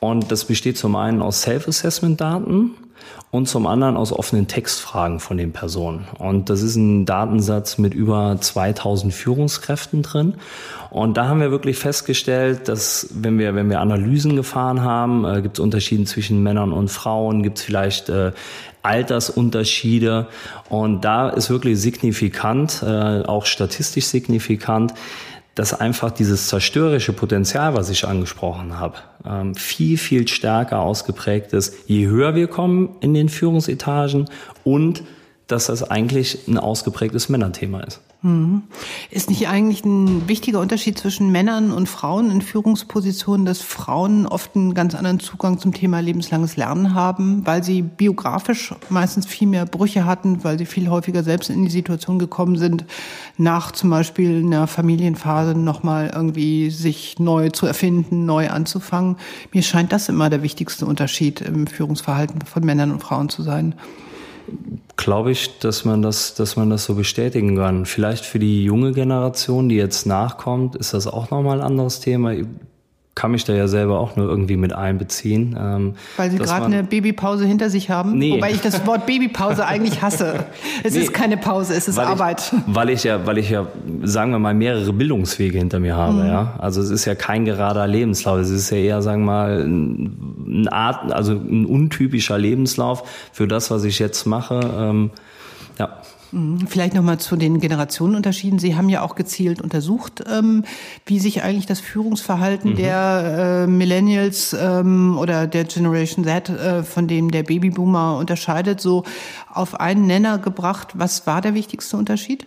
Und 0.00 0.30
das 0.30 0.44
besteht 0.44 0.76
zum 0.76 0.96
einen 0.96 1.22
aus 1.22 1.42
Self-Assessment-Daten 1.42 2.72
und 3.30 3.48
zum 3.48 3.66
anderen 3.66 3.96
aus 3.96 4.12
offenen 4.12 4.46
Textfragen 4.46 5.20
von 5.20 5.36
den 5.36 5.52
Personen. 5.52 6.06
Und 6.18 6.48
das 6.50 6.62
ist 6.62 6.76
ein 6.76 7.06
Datensatz 7.06 7.78
mit 7.78 7.94
über 7.94 8.36
2000 8.40 9.12
Führungskräften 9.12 10.02
drin. 10.02 10.34
Und 10.96 11.18
da 11.18 11.28
haben 11.28 11.42
wir 11.42 11.50
wirklich 11.50 11.76
festgestellt, 11.76 12.68
dass 12.68 13.10
wenn 13.12 13.38
wir, 13.38 13.54
wenn 13.54 13.68
wir 13.68 13.80
Analysen 13.80 14.34
gefahren 14.34 14.80
haben, 14.80 15.26
äh, 15.26 15.42
gibt 15.42 15.58
es 15.58 15.60
Unterschiede 15.62 16.04
zwischen 16.04 16.42
Männern 16.42 16.72
und 16.72 16.88
Frauen, 16.88 17.42
gibt 17.42 17.58
es 17.58 17.64
vielleicht 17.64 18.08
äh, 18.08 18.32
Altersunterschiede. 18.80 20.26
Und 20.70 21.04
da 21.04 21.28
ist 21.28 21.50
wirklich 21.50 21.78
signifikant, 21.82 22.82
äh, 22.82 23.20
auch 23.26 23.44
statistisch 23.44 24.06
signifikant, 24.06 24.94
dass 25.54 25.78
einfach 25.78 26.12
dieses 26.12 26.48
zerstörerische 26.48 27.12
Potenzial, 27.12 27.76
was 27.76 27.90
ich 27.90 28.08
angesprochen 28.08 28.80
habe, 28.80 28.96
ähm, 29.26 29.54
viel, 29.54 29.98
viel 29.98 30.26
stärker 30.26 30.80
ausgeprägt 30.80 31.52
ist, 31.52 31.74
je 31.86 32.06
höher 32.06 32.34
wir 32.34 32.46
kommen 32.46 32.96
in 33.00 33.12
den 33.12 33.28
Führungsetagen 33.28 34.30
und 34.64 35.02
dass 35.46 35.66
das 35.66 35.82
eigentlich 35.82 36.48
ein 36.48 36.56
ausgeprägtes 36.56 37.28
Männerthema 37.28 37.80
ist. 37.80 38.00
Hm. 38.26 38.64
Ist 39.12 39.30
nicht 39.30 39.46
eigentlich 39.46 39.84
ein 39.84 40.26
wichtiger 40.26 40.58
Unterschied 40.58 40.98
zwischen 40.98 41.30
Männern 41.30 41.70
und 41.70 41.88
Frauen 41.88 42.32
in 42.32 42.42
Führungspositionen, 42.42 43.46
dass 43.46 43.60
Frauen 43.60 44.26
oft 44.26 44.56
einen 44.56 44.74
ganz 44.74 44.96
anderen 44.96 45.20
Zugang 45.20 45.60
zum 45.60 45.72
Thema 45.72 46.00
lebenslanges 46.00 46.56
Lernen 46.56 46.92
haben, 46.92 47.46
weil 47.46 47.62
sie 47.62 47.82
biografisch 47.82 48.74
meistens 48.88 49.26
viel 49.26 49.46
mehr 49.46 49.64
Brüche 49.64 50.06
hatten, 50.06 50.42
weil 50.42 50.58
sie 50.58 50.66
viel 50.66 50.88
häufiger 50.88 51.22
selbst 51.22 51.50
in 51.50 51.62
die 51.62 51.70
Situation 51.70 52.18
gekommen 52.18 52.56
sind, 52.56 52.84
nach 53.36 53.70
zum 53.70 53.90
Beispiel 53.90 54.42
einer 54.44 54.66
Familienphase 54.66 55.54
nochmal 55.54 56.10
irgendwie 56.12 56.70
sich 56.70 57.20
neu 57.20 57.50
zu 57.50 57.66
erfinden, 57.66 58.26
neu 58.26 58.50
anzufangen. 58.50 59.18
Mir 59.52 59.62
scheint 59.62 59.92
das 59.92 60.08
immer 60.08 60.30
der 60.30 60.42
wichtigste 60.42 60.84
Unterschied 60.84 61.42
im 61.42 61.68
Führungsverhalten 61.68 62.40
von 62.40 62.64
Männern 62.64 62.90
und 62.90 63.04
Frauen 63.04 63.28
zu 63.28 63.44
sein 63.44 63.76
glaube 64.96 65.30
ich, 65.32 65.58
dass 65.58 65.84
man 65.84 66.02
das, 66.02 66.34
dass 66.34 66.56
man 66.56 66.70
das 66.70 66.84
so 66.84 66.94
bestätigen 66.94 67.56
kann. 67.56 67.86
Vielleicht 67.86 68.24
für 68.24 68.38
die 68.38 68.64
junge 68.64 68.92
Generation, 68.92 69.68
die 69.68 69.76
jetzt 69.76 70.06
nachkommt, 70.06 70.76
ist 70.76 70.94
das 70.94 71.06
auch 71.06 71.30
nochmal 71.30 71.60
ein 71.60 71.66
anderes 71.66 72.00
Thema 72.00 72.32
kann 73.16 73.30
mich 73.30 73.44
da 73.44 73.54
ja 73.54 73.66
selber 73.66 73.98
auch 73.98 74.14
nur 74.16 74.28
irgendwie 74.28 74.58
mit 74.58 74.74
einbeziehen. 74.74 75.58
Ähm, 75.58 75.94
Weil 76.18 76.30
Sie 76.30 76.36
gerade 76.36 76.66
eine 76.66 76.84
Babypause 76.84 77.46
hinter 77.46 77.70
sich 77.70 77.88
haben? 77.88 78.18
Nee. 78.18 78.34
Wobei 78.34 78.52
ich 78.52 78.60
das 78.60 78.86
Wort 78.86 79.06
Babypause 79.06 79.66
eigentlich 79.66 80.02
hasse. 80.02 80.44
Es 80.84 80.92
nee, 80.92 81.00
ist 81.00 81.14
keine 81.14 81.38
Pause, 81.38 81.74
es 81.74 81.88
ist 81.88 81.96
weil 81.96 82.04
Arbeit. 82.04 82.52
Ich, 82.54 82.74
weil 82.74 82.90
ich 82.90 83.04
ja, 83.04 83.26
weil 83.26 83.38
ich 83.38 83.48
ja, 83.48 83.66
sagen 84.02 84.32
wir 84.32 84.38
mal, 84.38 84.52
mehrere 84.52 84.92
Bildungswege 84.92 85.56
hinter 85.56 85.80
mir 85.80 85.96
habe, 85.96 86.24
mhm. 86.24 86.26
ja. 86.26 86.54
Also 86.58 86.82
es 86.82 86.90
ist 86.90 87.06
ja 87.06 87.14
kein 87.14 87.46
gerader 87.46 87.86
Lebenslauf. 87.86 88.38
Es 88.38 88.50
ist 88.50 88.68
ja 88.68 88.76
eher, 88.76 89.00
sagen 89.00 89.22
wir 89.22 89.32
mal, 89.32 89.62
eine 89.64 90.70
Art, 90.70 91.10
also 91.10 91.32
ein 91.32 91.64
untypischer 91.64 92.36
Lebenslauf 92.36 93.02
für 93.32 93.48
das, 93.48 93.70
was 93.70 93.84
ich 93.84 93.98
jetzt 93.98 94.26
mache. 94.26 94.60
Ähm, 94.78 95.10
ja. 95.78 96.02
Mhm. 96.32 96.66
Vielleicht 96.66 96.94
nochmal 96.94 97.18
zu 97.18 97.36
den 97.36 97.60
Generationenunterschieden. 97.60 98.58
Sie 98.58 98.76
haben 98.76 98.88
ja 98.88 99.02
auch 99.02 99.14
gezielt 99.14 99.60
untersucht, 99.60 100.24
ähm, 100.30 100.64
wie 101.04 101.18
sich 101.18 101.42
eigentlich 101.42 101.66
das 101.66 101.80
Führungsverhalten 101.80 102.72
mhm. 102.72 102.76
der 102.76 103.64
äh, 103.64 103.66
Millennials 103.66 104.54
ähm, 104.58 105.16
oder 105.18 105.46
der 105.46 105.64
Generation 105.64 106.24
Z 106.24 106.48
äh, 106.48 106.82
von 106.82 107.08
dem 107.08 107.30
der 107.30 107.42
Babyboomer 107.42 108.16
unterscheidet, 108.18 108.80
so 108.80 109.04
auf 109.52 109.78
einen 109.80 110.06
Nenner 110.06 110.38
gebracht. 110.38 110.88
Was 110.94 111.26
war 111.26 111.40
der 111.40 111.54
wichtigste 111.54 111.96
Unterschied? 111.96 112.46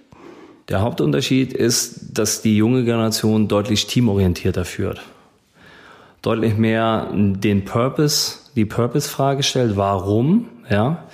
Der 0.67 0.81
Hauptunterschied 0.81 1.53
ist, 1.53 2.17
dass 2.17 2.41
die 2.41 2.55
junge 2.55 2.83
Generation 2.83 3.47
deutlich 3.47 3.87
teamorientierter 3.87 4.65
führt. 4.65 5.01
Deutlich 6.21 6.57
mehr 6.57 7.07
den 7.13 7.65
Purpose, 7.65 8.35
die 8.55 8.65
Purpose-Frage 8.65 9.41
stellt, 9.41 9.77
warum, 9.77 10.45
ja 10.69 11.05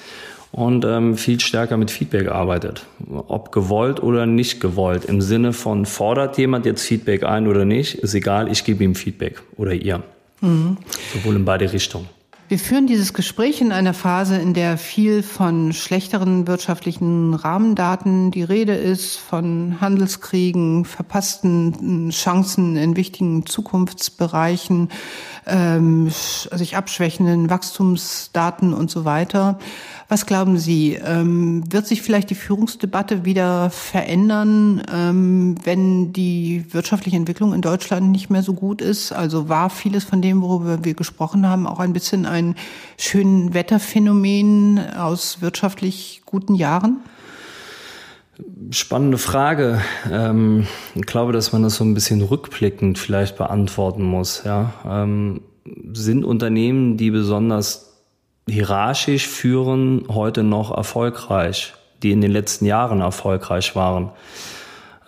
und 0.55 0.85
ähm, 0.85 1.17
viel 1.17 1.41
stärker 1.41 1.75
mit 1.75 1.91
Feedback 1.91 2.29
arbeitet. 2.29 2.85
Ob 3.09 3.51
gewollt 3.51 4.01
oder 4.01 4.25
nicht 4.25 4.61
gewollt. 4.61 5.03
Im 5.03 5.19
Sinne 5.19 5.51
von, 5.51 5.85
fordert 5.85 6.37
jemand 6.37 6.65
jetzt 6.65 6.83
Feedback 6.83 7.23
ein 7.23 7.47
oder 7.47 7.65
nicht, 7.65 7.95
ist 7.95 8.13
egal, 8.13 8.49
ich 8.49 8.63
gebe 8.63 8.81
ihm 8.85 8.95
Feedback 8.95 9.41
oder 9.57 9.73
ihr. 9.73 10.01
Mhm. 10.39 10.77
Sowohl 11.13 11.35
in 11.35 11.43
beide 11.43 11.73
Richtungen. 11.73 12.07
Wir 12.47 12.59
führen 12.59 12.85
dieses 12.85 13.13
Gespräch 13.13 13.59
in 13.59 13.71
einer 13.71 13.95
Phase, 13.95 14.37
in 14.37 14.53
der 14.53 14.77
viel 14.77 15.23
von 15.23 15.73
schlechteren 15.73 16.45
wirtschaftlichen 16.47 17.33
Rahmendaten 17.33 18.29
die 18.29 18.43
Rede 18.43 18.75
ist, 18.75 19.17
von 19.17 19.81
Handelskriegen, 19.81 20.85
verpassten 20.85 22.11
Chancen 22.11 22.77
in 22.77 22.95
wichtigen 22.95 23.47
Zukunftsbereichen, 23.47 24.89
ähm, 25.47 26.11
sich 26.11 26.77
abschwächenden 26.77 27.49
Wachstumsdaten 27.49 28.75
und 28.75 28.91
so 28.91 29.05
weiter. 29.05 29.57
Was 30.07 30.27
glauben 30.27 30.59
Sie, 30.59 30.93
ähm, 30.93 31.63
wird 31.71 31.87
sich 31.87 32.03
vielleicht 32.03 32.29
die 32.29 32.35
Führungsdebatte 32.35 33.25
wieder 33.25 33.71
verändern, 33.71 34.83
ähm, 34.93 35.55
wenn 35.63 36.13
die 36.13 36.63
wirtschaftliche 36.71 37.17
Entwicklung 37.17 37.55
in 37.55 37.61
Deutschland 37.61 38.11
nicht 38.11 38.29
mehr 38.29 38.43
so 38.43 38.53
gut 38.53 38.81
ist? 38.81 39.11
Also 39.11 39.49
war 39.49 39.71
vieles 39.71 40.03
von 40.03 40.21
dem, 40.21 40.43
worüber 40.43 40.85
wir 40.85 40.93
gesprochen 40.93 41.47
haben, 41.47 41.65
auch 41.65 41.79
ein 41.79 41.93
bisschen 41.93 42.27
ein 42.27 42.55
schönen 42.99 43.55
Wetterphänomen 43.55 44.79
aus 44.95 45.41
wirtschaftlich 45.41 46.21
guten 46.23 46.53
Jahren? 46.53 46.97
Spannende 48.69 49.17
Frage. 49.17 49.81
Ähm, 50.11 50.67
ich 50.93 51.07
glaube, 51.07 51.33
dass 51.33 51.51
man 51.51 51.63
das 51.63 51.75
so 51.75 51.83
ein 51.83 51.95
bisschen 51.95 52.21
rückblickend 52.21 52.99
vielleicht 52.99 53.37
beantworten 53.37 54.03
muss. 54.03 54.43
Ja? 54.45 54.73
Ähm, 54.85 55.41
sind 55.93 56.23
Unternehmen, 56.23 56.95
die 56.95 57.09
besonders 57.09 57.84
hierarchisch 58.47 59.27
führen 59.27 60.05
heute 60.09 60.43
noch 60.43 60.75
erfolgreich, 60.75 61.73
die 62.03 62.11
in 62.11 62.21
den 62.21 62.31
letzten 62.31 62.65
Jahren 62.65 63.01
erfolgreich 63.01 63.75
waren. 63.75 64.11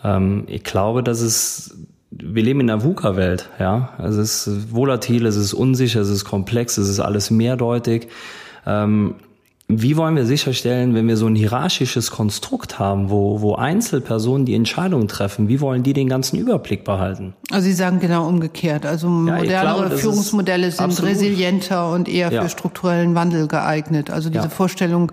Ähm, 0.03 0.45
ich 0.47 0.63
glaube, 0.63 1.03
dass 1.03 1.21
es 1.21 1.75
wir 2.09 2.41
leben 2.41 2.61
in 2.61 2.69
einer 2.69 2.83
VUCA-Welt, 2.83 3.49
ja. 3.59 3.89
Es 3.99 4.15
ist 4.15 4.73
volatil, 4.73 5.25
es 5.25 5.35
ist 5.35 5.53
unsicher, 5.53 6.01
es 6.01 6.09
ist 6.09 6.25
komplex, 6.25 6.77
es 6.77 6.87
ist 6.87 6.99
alles 6.99 7.31
mehrdeutig. 7.31 8.07
Ähm, 8.65 9.15
wie 9.69 9.97
wollen 9.97 10.15
wir 10.15 10.25
sicherstellen, 10.25 10.95
wenn 10.95 11.09
wir 11.09 11.17
so 11.17 11.27
ein 11.27 11.35
hierarchisches 11.35 12.09
Konstrukt 12.09 12.79
haben, 12.79 13.09
wo, 13.09 13.41
wo 13.41 13.55
Einzelpersonen 13.55 14.45
die 14.45 14.55
Entscheidungen 14.55 15.09
treffen, 15.09 15.49
wie 15.49 15.59
wollen 15.59 15.83
die 15.83 15.91
den 15.91 16.07
ganzen 16.07 16.39
Überblick 16.39 16.85
behalten? 16.85 17.33
Also 17.51 17.65
Sie 17.65 17.73
sagen 17.73 17.99
genau 17.99 18.25
umgekehrt. 18.29 18.85
Also 18.85 19.09
modernere 19.09 19.51
ja, 19.51 19.61
glaube, 19.61 19.97
Führungsmodelle 19.97 20.71
sind 20.71 20.79
absolut. 20.79 21.11
resilienter 21.11 21.91
und 21.91 22.07
eher 22.07 22.31
ja. 22.31 22.43
für 22.43 22.49
strukturellen 22.49 23.13
Wandel 23.13 23.49
geeignet. 23.49 24.09
Also 24.09 24.29
diese 24.29 24.45
ja. 24.45 24.49
Vorstellung, 24.49 25.11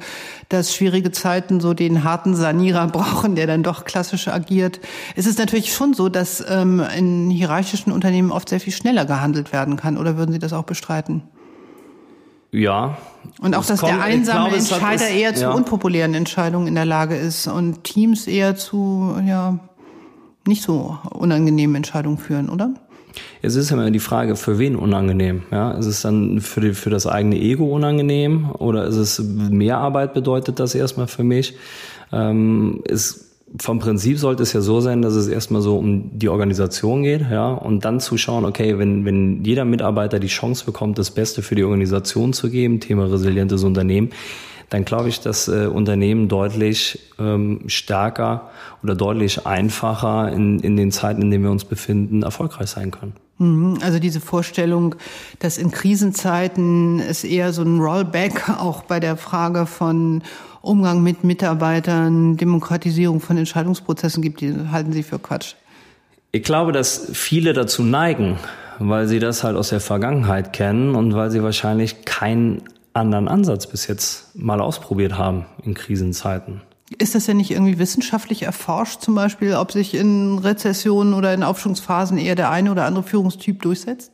dass 0.51 0.73
schwierige 0.73 1.11
Zeiten 1.11 1.61
so 1.61 1.75
den 1.75 2.05
harten 2.05 2.37
Sanierer 2.37 2.87
brauchen, 2.93 3.35
der 3.35 3.49
dann 3.49 3.65
doch 3.65 3.85
klassisch 3.85 4.29
agiert. 4.29 4.79
Es 5.17 5.27
ist 5.27 5.41
natürlich 5.41 5.75
schon 5.75 5.95
so, 5.95 6.09
dass 6.09 6.45
ähm, 6.49 6.81
in 6.97 7.29
hierarchischen 7.29 7.91
Unternehmen 7.91 8.31
oft 8.31 8.49
sehr 8.49 8.61
viel 8.61 8.73
schneller 8.73 9.05
gehandelt 9.05 9.53
werden 9.53 9.75
kann. 9.75 9.99
Oder 9.99 10.17
würden 10.17 10.31
Sie 10.31 10.39
das 10.39 10.53
auch 10.53 10.63
bestreiten? 10.63 11.25
Ja. 12.55 12.97
Und 13.41 13.57
auch, 13.57 13.65
dass 13.65 13.81
kommt, 13.81 13.93
der 13.93 14.03
einsame 14.03 14.51
glaube, 14.51 14.57
Entscheider 14.57 15.09
ist, 15.09 15.15
eher 15.15 15.35
zu 15.35 15.43
ja. 15.43 15.51
unpopulären 15.53 16.15
Entscheidungen 16.15 16.69
in 16.69 16.75
der 16.75 16.85
Lage 16.85 17.17
ist 17.17 17.49
und 17.49 17.83
Teams 17.83 18.27
eher 18.27 18.55
zu, 18.55 19.17
ja, 19.27 19.59
nicht 20.47 20.63
so 20.63 20.97
unangenehmen 21.11 21.75
Entscheidungen 21.75 22.19
führen, 22.19 22.49
oder? 22.49 22.75
Es 23.43 23.57
ist 23.57 23.71
immer 23.71 23.91
die 23.91 24.01
Frage, 24.01 24.37
für 24.37 24.59
wen 24.59 24.77
unangenehm. 24.77 25.43
Ja, 25.51 25.73
ist 25.73 25.87
es 25.87 26.03
dann 26.03 26.41
für, 26.41 26.61
die, 26.61 26.75
für 26.75 26.91
das 26.91 27.07
eigene 27.07 27.37
Ego 27.37 27.65
unangenehm 27.67 28.51
oder 28.53 28.85
ist 28.85 28.97
es 28.97 29.19
mehr 29.21 29.79
Arbeit 29.79 30.15
bedeutet 30.15 30.61
das 30.61 30.75
erstmal 30.75 31.07
für 31.07 31.25
mich? 31.25 31.57
Ähm, 32.13 32.83
ist 32.85 33.34
vom 33.61 33.79
Prinzip 33.79 34.19
sollte 34.19 34.43
es 34.43 34.53
ja 34.53 34.61
so 34.61 34.81
sein, 34.81 35.03
dass 35.03 35.15
es 35.15 35.29
erstmal 35.29 35.63
so 35.63 35.77
um 35.77 36.19
die 36.19 36.29
Organisation 36.29 37.03
geht, 37.05 37.23
ja, 37.31 37.53
und 37.53 37.85
dann 37.85 38.01
zu 38.01 38.17
schauen, 38.17 38.45
okay, 38.45 38.79
wenn, 38.79 39.05
wenn 39.05 39.45
jeder 39.45 39.65
Mitarbeiter 39.65 40.19
die 40.19 40.27
Chance 40.27 40.65
bekommt, 40.65 40.99
das 40.99 41.13
Beste 41.13 41.43
für 41.43 41.55
die 41.55 41.63
Organisation 41.63 42.33
zu 42.33 42.51
geben, 42.51 42.81
Thema 42.81 43.05
resilientes 43.05 43.63
Unternehmen, 43.63 44.11
dann 44.71 44.85
glaube 44.85 45.09
ich, 45.09 45.21
dass 45.21 45.47
äh, 45.47 45.67
Unternehmen 45.67 46.29
deutlich 46.29 46.99
ähm, 47.19 47.61
stärker 47.67 48.51
oder 48.83 48.97
deutlich 48.97 49.47
einfacher 49.47 50.33
in, 50.33 50.59
in 50.59 50.77
den 50.77 50.91
Zeiten, 50.91 51.23
in 51.23 51.31
denen 51.31 51.45
wir 51.45 51.51
uns 51.51 51.65
befinden, 51.65 52.23
erfolgreich 52.23 52.71
sein 52.71 52.91
können. 52.91 53.13
Mhm. 53.39 53.79
Also 53.83 54.01
diese 54.01 54.21
Vorstellung, 54.21 54.97
dass 55.39 55.59
in 55.59 55.71
Krisenzeiten 55.71 56.99
es 57.01 57.23
eher 57.23 57.53
so 57.53 57.63
ein 57.63 57.79
Rollback 57.79 58.49
auch 58.59 58.83
bei 58.83 58.99
der 58.99 59.17
Frage 59.17 59.67
von 59.67 60.23
Umgang 60.65 61.03
mit 61.03 61.25
Mitarbeitern, 61.25 62.37
Demokratisierung 62.37 63.21
von 63.21 63.37
Entscheidungsprozessen 63.37 64.23
gibt, 64.23 64.41
die 64.41 64.55
halten 64.71 64.93
Sie 64.93 65.03
für 65.03 65.19
Quatsch? 65.19 65.55
Ich 66.33 66.43
glaube, 66.43 66.73
dass 66.73 67.11
viele 67.13 67.53
dazu 67.53 67.83
neigen, 67.83 68.39
weil 68.79 69.07
sie 69.07 69.21
das 69.21 69.45
halt 69.45 69.57
aus 69.57 69.69
der 69.69 69.81
Vergangenheit 69.81 70.53
kennen 70.53 70.95
und 70.95 71.15
weil 71.15 71.31
sie 71.31 71.43
wahrscheinlich 71.43 72.05
keinen 72.05 72.63
anderen 72.93 73.29
Ansatz 73.29 73.67
bis 73.67 73.87
jetzt 73.87 74.35
mal 74.35 74.61
ausprobiert 74.61 75.17
haben 75.19 75.47
in 75.65 75.75
Krisenzeiten. 75.75 76.63
Ist 76.99 77.15
das 77.15 77.27
ja 77.27 77.35
nicht 77.35 77.51
irgendwie 77.51 77.79
wissenschaftlich 77.79 78.43
erforscht, 78.43 79.01
zum 79.01 79.15
Beispiel, 79.15 79.55
ob 79.55 79.73
sich 79.73 79.95
in 79.95 80.39
Rezessionen 80.39 81.15
oder 81.15 81.33
in 81.35 81.43
Aufschwungsphasen 81.43 82.19
eher 82.19 82.35
der 82.35 82.51
eine 82.51 82.71
oder 82.71 82.85
andere 82.85 83.05
Führungstyp 83.05 83.63
durchsetzt? 83.63 84.13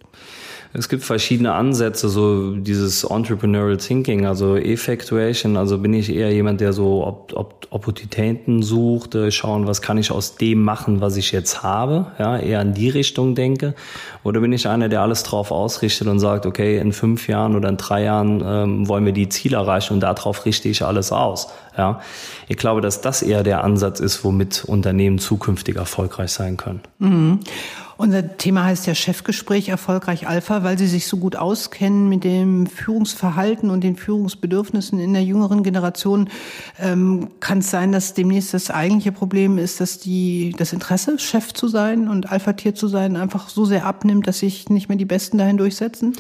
Es 0.72 0.88
gibt 0.88 1.02
verschiedene 1.02 1.52
Ansätze, 1.52 2.09
so 2.09 2.54
dieses 2.54 3.02
Entrepreneurial 3.02 3.76
Thinking, 3.76 4.24
also 4.24 4.56
Effectuation. 4.56 5.56
Also 5.56 5.78
bin 5.78 5.92
ich 5.92 6.14
eher 6.14 6.33
jemand, 6.33 6.61
der 6.61 6.72
so 6.72 7.04
Op 7.04 7.33
Op 7.35 7.61
Opportunitäten 7.70 8.64
sucht, 8.64 9.14
äh, 9.14 9.30
schauen, 9.30 9.68
was 9.68 9.80
kann 9.80 9.96
ich 9.96 10.11
aus 10.11 10.35
dem 10.35 10.62
machen, 10.62 11.00
was 11.00 11.16
ich 11.16 11.30
jetzt 11.30 11.62
habe, 11.62 12.06
ja, 12.18 12.37
eher 12.37 12.61
in 12.62 12.74
die 12.74 12.88
Richtung 12.88 13.37
denke. 13.37 13.74
Oder 14.24 14.40
bin 14.40 14.52
ich 14.52 14.66
einer, 14.66 14.88
der 14.88 15.02
alles 15.02 15.22
drauf 15.22 15.52
ausrichtet 15.52 16.09
und 16.09 16.18
sagt, 16.18 16.46
okay, 16.46 16.78
in 16.78 16.92
fünf 16.92 17.28
Jahren 17.28 17.54
oder 17.54 17.68
in 17.68 17.76
drei 17.76 18.02
Jahren 18.02 18.42
ähm, 18.44 18.88
wollen 18.88 19.04
wir 19.04 19.12
die 19.12 19.28
Ziele 19.28 19.56
erreichen 19.56 19.94
und 19.94 20.00
darauf 20.00 20.44
richte 20.46 20.68
ich 20.68 20.85
alles 20.85 21.12
aus. 21.12 21.48
Ja, 21.78 22.00
ich 22.48 22.56
glaube, 22.56 22.80
dass 22.80 23.00
das 23.00 23.22
eher 23.22 23.44
der 23.44 23.62
Ansatz 23.62 24.00
ist, 24.00 24.24
womit 24.24 24.64
Unternehmen 24.64 25.20
zukünftig 25.20 25.76
erfolgreich 25.76 26.33
sein 26.33 26.56
können. 26.56 26.80
Mhm. 26.98 27.38
Unser 28.00 28.38
Thema 28.38 28.64
heißt 28.64 28.86
ja 28.86 28.94
Chefgespräch 28.94 29.68
erfolgreich 29.68 30.26
Alpha, 30.26 30.62
weil 30.62 30.78
Sie 30.78 30.86
sich 30.86 31.06
so 31.06 31.18
gut 31.18 31.36
auskennen 31.36 32.08
mit 32.08 32.24
dem 32.24 32.66
Führungsverhalten 32.66 33.68
und 33.68 33.84
den 33.84 33.94
Führungsbedürfnissen 33.94 34.98
in 34.98 35.12
der 35.12 35.22
jüngeren 35.22 35.62
Generation. 35.62 36.30
Ähm, 36.78 37.28
kann 37.40 37.58
es 37.58 37.70
sein, 37.70 37.92
dass 37.92 38.14
demnächst 38.14 38.54
das 38.54 38.70
eigentliche 38.70 39.12
Problem 39.12 39.58
ist, 39.58 39.82
dass 39.82 39.98
die, 39.98 40.54
das 40.56 40.72
Interesse, 40.72 41.18
Chef 41.18 41.52
zu 41.52 41.68
sein 41.68 42.08
und 42.08 42.32
Alpha-Tier 42.32 42.74
zu 42.74 42.88
sein, 42.88 43.18
einfach 43.18 43.50
so 43.50 43.66
sehr 43.66 43.84
abnimmt, 43.84 44.26
dass 44.26 44.38
sich 44.38 44.70
nicht 44.70 44.88
mehr 44.88 44.96
die 44.96 45.04
Besten 45.04 45.36
dahin 45.36 45.58
durchsetzen? 45.58 46.14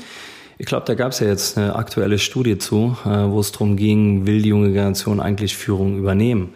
Ich 0.58 0.66
glaube, 0.66 0.84
da 0.84 0.92
gab 0.92 1.12
es 1.12 1.20
ja 1.20 1.28
jetzt 1.28 1.56
eine 1.56 1.76
aktuelle 1.76 2.18
Studie 2.18 2.58
zu, 2.58 2.94
äh, 3.06 3.08
wo 3.08 3.40
es 3.40 3.52
darum 3.52 3.76
ging, 3.76 4.26
will 4.26 4.42
die 4.42 4.50
junge 4.50 4.72
Generation 4.72 5.18
eigentlich 5.18 5.56
Führung 5.56 5.96
übernehmen? 5.96 6.50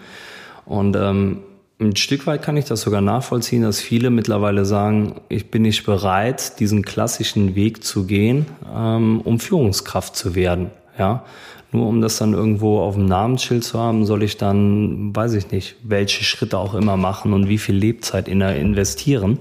Und 0.66 0.96
ähm, 0.96 1.38
ein 1.80 1.96
Stück 1.96 2.26
weit 2.26 2.42
kann 2.42 2.56
ich 2.56 2.66
das 2.66 2.82
sogar 2.82 3.00
nachvollziehen, 3.00 3.62
dass 3.62 3.80
viele 3.80 4.10
mittlerweile 4.10 4.64
sagen, 4.64 5.20
ich 5.28 5.50
bin 5.50 5.62
nicht 5.62 5.84
bereit, 5.84 6.60
diesen 6.60 6.82
klassischen 6.82 7.54
Weg 7.54 7.82
zu 7.84 8.06
gehen, 8.06 8.46
ähm, 8.74 9.20
um 9.22 9.40
Führungskraft 9.40 10.14
zu 10.14 10.34
werden. 10.34 10.70
Ja, 10.98 11.24
nur 11.72 11.88
um 11.88 12.00
das 12.00 12.18
dann 12.18 12.34
irgendwo 12.34 12.78
auf 12.78 12.94
dem 12.94 13.06
Namensschild 13.06 13.64
zu 13.64 13.80
haben, 13.80 14.06
soll 14.06 14.22
ich 14.22 14.36
dann, 14.36 15.14
weiß 15.16 15.34
ich 15.34 15.50
nicht, 15.50 15.74
welche 15.82 16.22
Schritte 16.22 16.56
auch 16.58 16.74
immer 16.74 16.96
machen 16.96 17.32
und 17.32 17.48
wie 17.48 17.58
viel 17.58 17.74
Lebzeit 17.74 18.28
in 18.28 18.40
investieren 18.40 19.38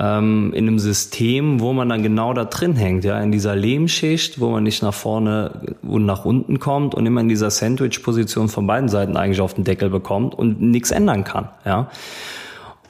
ähm, 0.00 0.52
in 0.54 0.66
einem 0.66 0.78
System, 0.78 1.60
wo 1.60 1.72
man 1.72 1.88
dann 1.88 2.02
genau 2.02 2.32
da 2.32 2.44
drin 2.44 2.76
hängt, 2.76 3.04
ja, 3.04 3.20
in 3.20 3.32
dieser 3.32 3.54
Lehmschicht, 3.54 4.40
wo 4.40 4.50
man 4.50 4.62
nicht 4.64 4.82
nach 4.82 4.94
vorne 4.94 5.74
und 5.82 6.04
nach 6.04 6.24
unten 6.24 6.58
kommt 6.58 6.94
und 6.94 7.06
immer 7.06 7.20
in 7.20 7.28
dieser 7.28 7.50
Sandwich-Position 7.50 8.48
von 8.48 8.66
beiden 8.66 8.88
Seiten 8.88 9.16
eigentlich 9.16 9.40
auf 9.40 9.54
den 9.54 9.64
Deckel 9.64 9.90
bekommt 9.90 10.34
und 10.34 10.60
nichts 10.60 10.90
ändern 10.90 11.24
kann, 11.24 11.48
ja. 11.64 11.88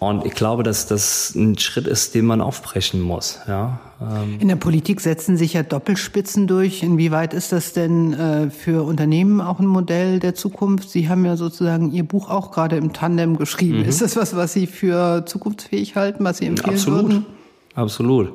Und 0.08 0.26
ich 0.26 0.34
glaube, 0.34 0.62
dass 0.62 0.86
das 0.86 1.34
ein 1.34 1.58
Schritt 1.58 1.86
ist, 1.86 2.14
den 2.14 2.26
man 2.26 2.40
aufbrechen 2.40 3.00
muss. 3.00 3.38
Ja. 3.46 3.80
Ähm. 4.00 4.38
In 4.40 4.48
der 4.48 4.56
Politik 4.56 5.00
setzen 5.00 5.36
sich 5.36 5.54
ja 5.54 5.62
Doppelspitzen 5.62 6.46
durch. 6.46 6.82
Inwieweit 6.82 7.34
ist 7.34 7.52
das 7.52 7.72
denn 7.72 8.12
äh, 8.12 8.50
für 8.50 8.82
Unternehmen 8.84 9.40
auch 9.40 9.60
ein 9.60 9.66
Modell 9.66 10.20
der 10.20 10.34
Zukunft? 10.34 10.90
Sie 10.90 11.08
haben 11.08 11.24
ja 11.24 11.36
sozusagen 11.36 11.92
Ihr 11.92 12.04
Buch 12.04 12.30
auch 12.30 12.50
gerade 12.50 12.76
im 12.76 12.92
Tandem 12.92 13.36
geschrieben. 13.36 13.78
Mhm. 13.80 13.84
Ist 13.84 14.00
das 14.00 14.16
was, 14.16 14.36
was 14.36 14.52
Sie 14.52 14.66
für 14.66 15.24
zukunftsfähig 15.26 15.96
halten, 15.96 16.24
was 16.24 16.38
Sie 16.38 16.46
empfehlen 16.46 16.74
Absolut. 16.74 17.02
würden? 17.02 17.26
Absolut. 17.74 18.32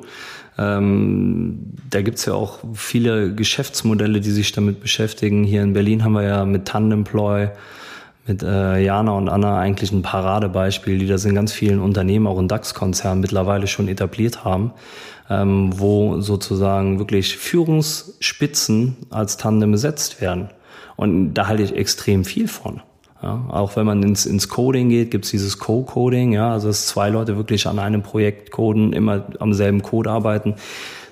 Ähm, 0.58 1.72
da 1.88 2.02
gibt's 2.02 2.26
ja 2.26 2.34
auch 2.34 2.58
viele 2.74 3.34
Geschäftsmodelle, 3.34 4.20
die 4.20 4.30
sich 4.30 4.52
damit 4.52 4.80
beschäftigen. 4.80 5.44
Hier 5.44 5.62
in 5.62 5.72
Berlin 5.72 6.04
haben 6.04 6.12
wir 6.12 6.22
ja 6.22 6.44
mit 6.44 6.66
Tandemploy 6.66 7.48
mit 8.30 8.44
äh, 8.44 8.78
Jana 8.78 9.12
und 9.12 9.28
Anna 9.28 9.58
eigentlich 9.58 9.90
ein 9.90 10.02
Paradebeispiel, 10.02 10.98
die 10.98 11.08
das 11.08 11.24
in 11.24 11.34
ganz 11.34 11.52
vielen 11.52 11.80
Unternehmen, 11.80 12.28
auch 12.28 12.38
in 12.38 12.46
DAX-Konzernen 12.46 13.20
mittlerweile 13.20 13.66
schon 13.66 13.88
etabliert 13.88 14.44
haben, 14.44 14.72
ähm, 15.28 15.72
wo 15.76 16.20
sozusagen 16.20 17.00
wirklich 17.00 17.36
Führungsspitzen 17.36 18.96
als 19.10 19.36
Tandem 19.36 19.72
besetzt 19.72 20.20
werden. 20.20 20.50
Und 20.94 21.34
da 21.34 21.48
halte 21.48 21.64
ich 21.64 21.74
extrem 21.74 22.24
viel 22.24 22.46
von. 22.46 22.82
Ja, 23.20 23.46
auch 23.48 23.74
wenn 23.74 23.84
man 23.84 24.02
ins, 24.02 24.26
ins 24.26 24.48
Coding 24.48 24.90
geht, 24.90 25.10
gibt's 25.10 25.30
dieses 25.30 25.58
Co-Coding, 25.58 26.32
ja, 26.32 26.52
also 26.52 26.68
dass 26.68 26.86
zwei 26.86 27.10
Leute 27.10 27.36
wirklich 27.36 27.66
an 27.66 27.78
einem 27.80 28.02
Projekt 28.02 28.52
coden, 28.52 28.92
immer 28.92 29.24
am 29.40 29.52
selben 29.52 29.82
Code 29.82 30.08
arbeiten, 30.08 30.54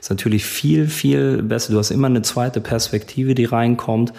ist 0.01 0.09
natürlich 0.09 0.45
viel, 0.45 0.87
viel 0.87 1.43
besser. 1.43 1.73
Du 1.73 1.79
hast 1.79 1.91
immer 1.91 2.07
eine 2.07 2.23
zweite 2.23 2.61
Perspektive, 2.61 3.35
die 3.35 3.45
reinkommt. 3.45 4.13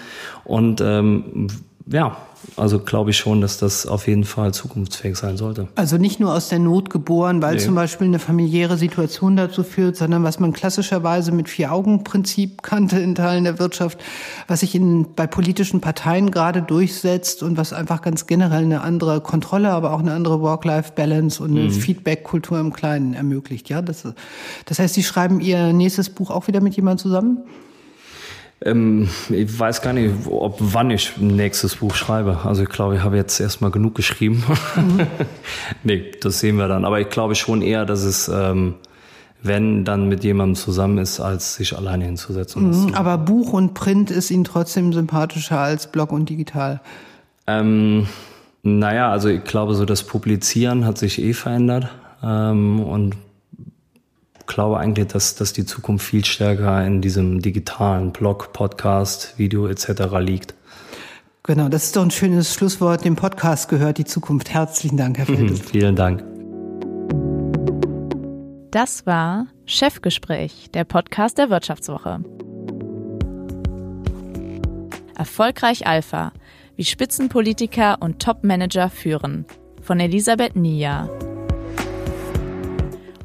Und 0.43 0.81
ähm, 0.81 1.47
ja, 1.91 2.17
also 2.55 2.79
glaube 2.79 3.11
ich 3.11 3.17
schon, 3.17 3.41
dass 3.41 3.57
das 3.57 3.85
auf 3.85 4.07
jeden 4.07 4.23
Fall 4.23 4.53
zukunftsfähig 4.53 5.15
sein 5.17 5.37
sollte. 5.37 5.67
Also 5.75 5.97
nicht 5.97 6.19
nur 6.19 6.33
aus 6.33 6.49
der 6.49 6.59
Not 6.59 6.89
geboren, 6.89 7.41
weil 7.41 7.55
nee. 7.55 7.61
zum 7.61 7.75
Beispiel 7.75 8.07
eine 8.07 8.19
familiäre 8.19 8.77
Situation 8.77 9.35
dazu 9.35 9.63
führt, 9.63 9.97
sondern 9.97 10.23
was 10.23 10.39
man 10.39 10.53
klassischerweise 10.53 11.31
mit 11.31 11.49
Vier-Augen-Prinzip 11.49 12.63
kannte 12.63 12.99
in 12.99 13.15
Teilen 13.15 13.43
der 13.43 13.59
Wirtschaft, 13.59 13.99
was 14.47 14.61
sich 14.61 14.75
in, 14.75 15.07
bei 15.15 15.27
politischen 15.27 15.81
Parteien 15.81 16.31
gerade 16.31 16.61
durchsetzt 16.61 17.43
und 17.43 17.57
was 17.57 17.73
einfach 17.73 18.01
ganz 18.01 18.27
generell 18.27 18.63
eine 18.63 18.81
andere 18.81 19.21
Kontrolle, 19.21 19.71
aber 19.71 19.93
auch 19.93 19.99
eine 19.99 20.13
andere 20.13 20.41
Work-Life-Balance 20.41 21.43
und 21.43 21.51
eine 21.51 21.65
mhm. 21.65 21.71
Feedback-Kultur 21.71 22.59
im 22.59 22.73
Kleinen 22.73 23.13
ermöglicht. 23.13 23.69
Ja, 23.69 23.81
das, 23.81 24.03
das 24.65 24.79
heißt, 24.79 24.93
Sie 24.93 25.03
schreiben 25.03 25.39
Ihr 25.39 25.73
nächstes 25.73 26.09
Buch 26.09 26.29
auch 26.29 26.47
wieder 26.47 26.61
mit 26.61 26.75
jemandem 26.75 27.03
zusammen? 27.03 27.43
Ähm, 28.61 29.09
ich 29.29 29.57
weiß 29.57 29.81
gar 29.81 29.93
nicht, 29.93 30.13
ob 30.29 30.57
wann 30.59 30.91
ich 30.91 31.15
ein 31.17 31.27
nächstes 31.27 31.77
Buch 31.77 31.95
schreibe. 31.95 32.39
Also 32.43 32.63
ich 32.63 32.69
glaube, 32.69 32.95
ich 32.95 33.01
habe 33.01 33.15
jetzt 33.15 33.39
erstmal 33.39 33.71
genug 33.71 33.95
geschrieben. 33.95 34.43
Mhm. 34.75 35.07
nee, 35.83 36.11
das 36.21 36.39
sehen 36.39 36.57
wir 36.57 36.67
dann. 36.67 36.83
Aber 36.85 36.99
ich 36.99 37.09
glaube 37.09 37.35
schon 37.35 37.61
eher, 37.61 37.85
dass 37.85 38.03
es, 38.03 38.27
ähm, 38.27 38.75
wenn 39.41 39.85
dann 39.85 40.09
mit 40.09 40.25
jemandem 40.25 40.55
zusammen 40.55 40.97
ist, 40.97 41.21
als 41.21 41.55
sich 41.55 41.77
alleine 41.77 42.03
hinzusetzen. 42.03 42.87
Mhm, 42.87 42.93
aber 42.95 43.17
Buch 43.17 43.53
und 43.53 43.73
Print 43.73 44.11
ist 44.11 44.29
Ihnen 44.29 44.43
trotzdem 44.43 44.91
sympathischer 44.91 45.59
als 45.59 45.89
Blog 45.89 46.11
und 46.11 46.29
digital. 46.29 46.81
Ähm, 47.47 48.07
naja, 48.61 49.09
also 49.09 49.29
ich 49.29 49.45
glaube, 49.45 49.75
so 49.75 49.85
das 49.85 50.03
Publizieren 50.03 50.85
hat 50.85 50.97
sich 50.97 51.21
eh 51.21 51.33
verändert. 51.33 51.89
Ähm, 52.21 52.81
und 52.81 53.15
glaube 54.49 54.79
eigentlich, 54.79 55.07
dass, 55.07 55.35
dass 55.35 55.53
die 55.53 55.65
Zukunft 55.65 56.05
viel 56.05 56.25
stärker 56.25 56.85
in 56.85 57.01
diesem 57.01 57.41
digitalen 57.41 58.11
Blog, 58.11 58.51
Podcast, 58.51 59.37
Video 59.37 59.67
etc. 59.67 59.87
liegt. 60.19 60.53
Genau, 61.43 61.69
das 61.69 61.85
ist 61.85 61.95
doch 61.95 62.03
ein 62.03 62.11
schönes 62.11 62.53
Schlusswort. 62.53 63.05
Dem 63.05 63.15
Podcast 63.15 63.69
gehört 63.69 63.97
die 63.97 64.05
Zukunft. 64.05 64.53
Herzlichen 64.53 64.97
Dank, 64.97 65.17
Herr 65.17 65.25
Feldes. 65.25 65.61
Vielen 65.71 65.95
Dank. 65.95 66.23
Das 68.71 69.05
war 69.05 69.47
Chefgespräch, 69.65 70.69
der 70.73 70.83
Podcast 70.83 71.37
der 71.37 71.49
Wirtschaftswoche. 71.49 72.19
Erfolgreich 75.15 75.87
Alpha, 75.87 76.31
wie 76.75 76.85
Spitzenpolitiker 76.85 77.97
und 77.99 78.21
Topmanager 78.21 78.89
führen, 78.89 79.45
von 79.81 79.99
Elisabeth 79.99 80.55
Nia. 80.55 81.09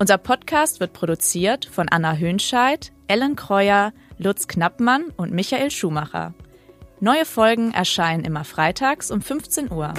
Unser 0.05 0.19
Podcast 0.19 0.81
wird 0.81 0.93
produziert 0.93 1.64
von 1.64 1.88
Anna 1.88 2.17
Höhnscheid, 2.17 2.93
Ellen 3.09 3.37
Kreuer, 3.37 3.95
Lutz 4.19 4.49
Knappmann 4.49 5.05
und 5.17 5.33
Michael 5.33 5.71
Schumacher. 5.71 6.35
Neue 7.01 7.25
Folgen 7.25 7.73
erscheinen 7.73 8.23
immer 8.27 8.45
freitags 8.45 9.11
um 9.11 9.23
15 9.23 9.73
Uhr. 9.73 9.95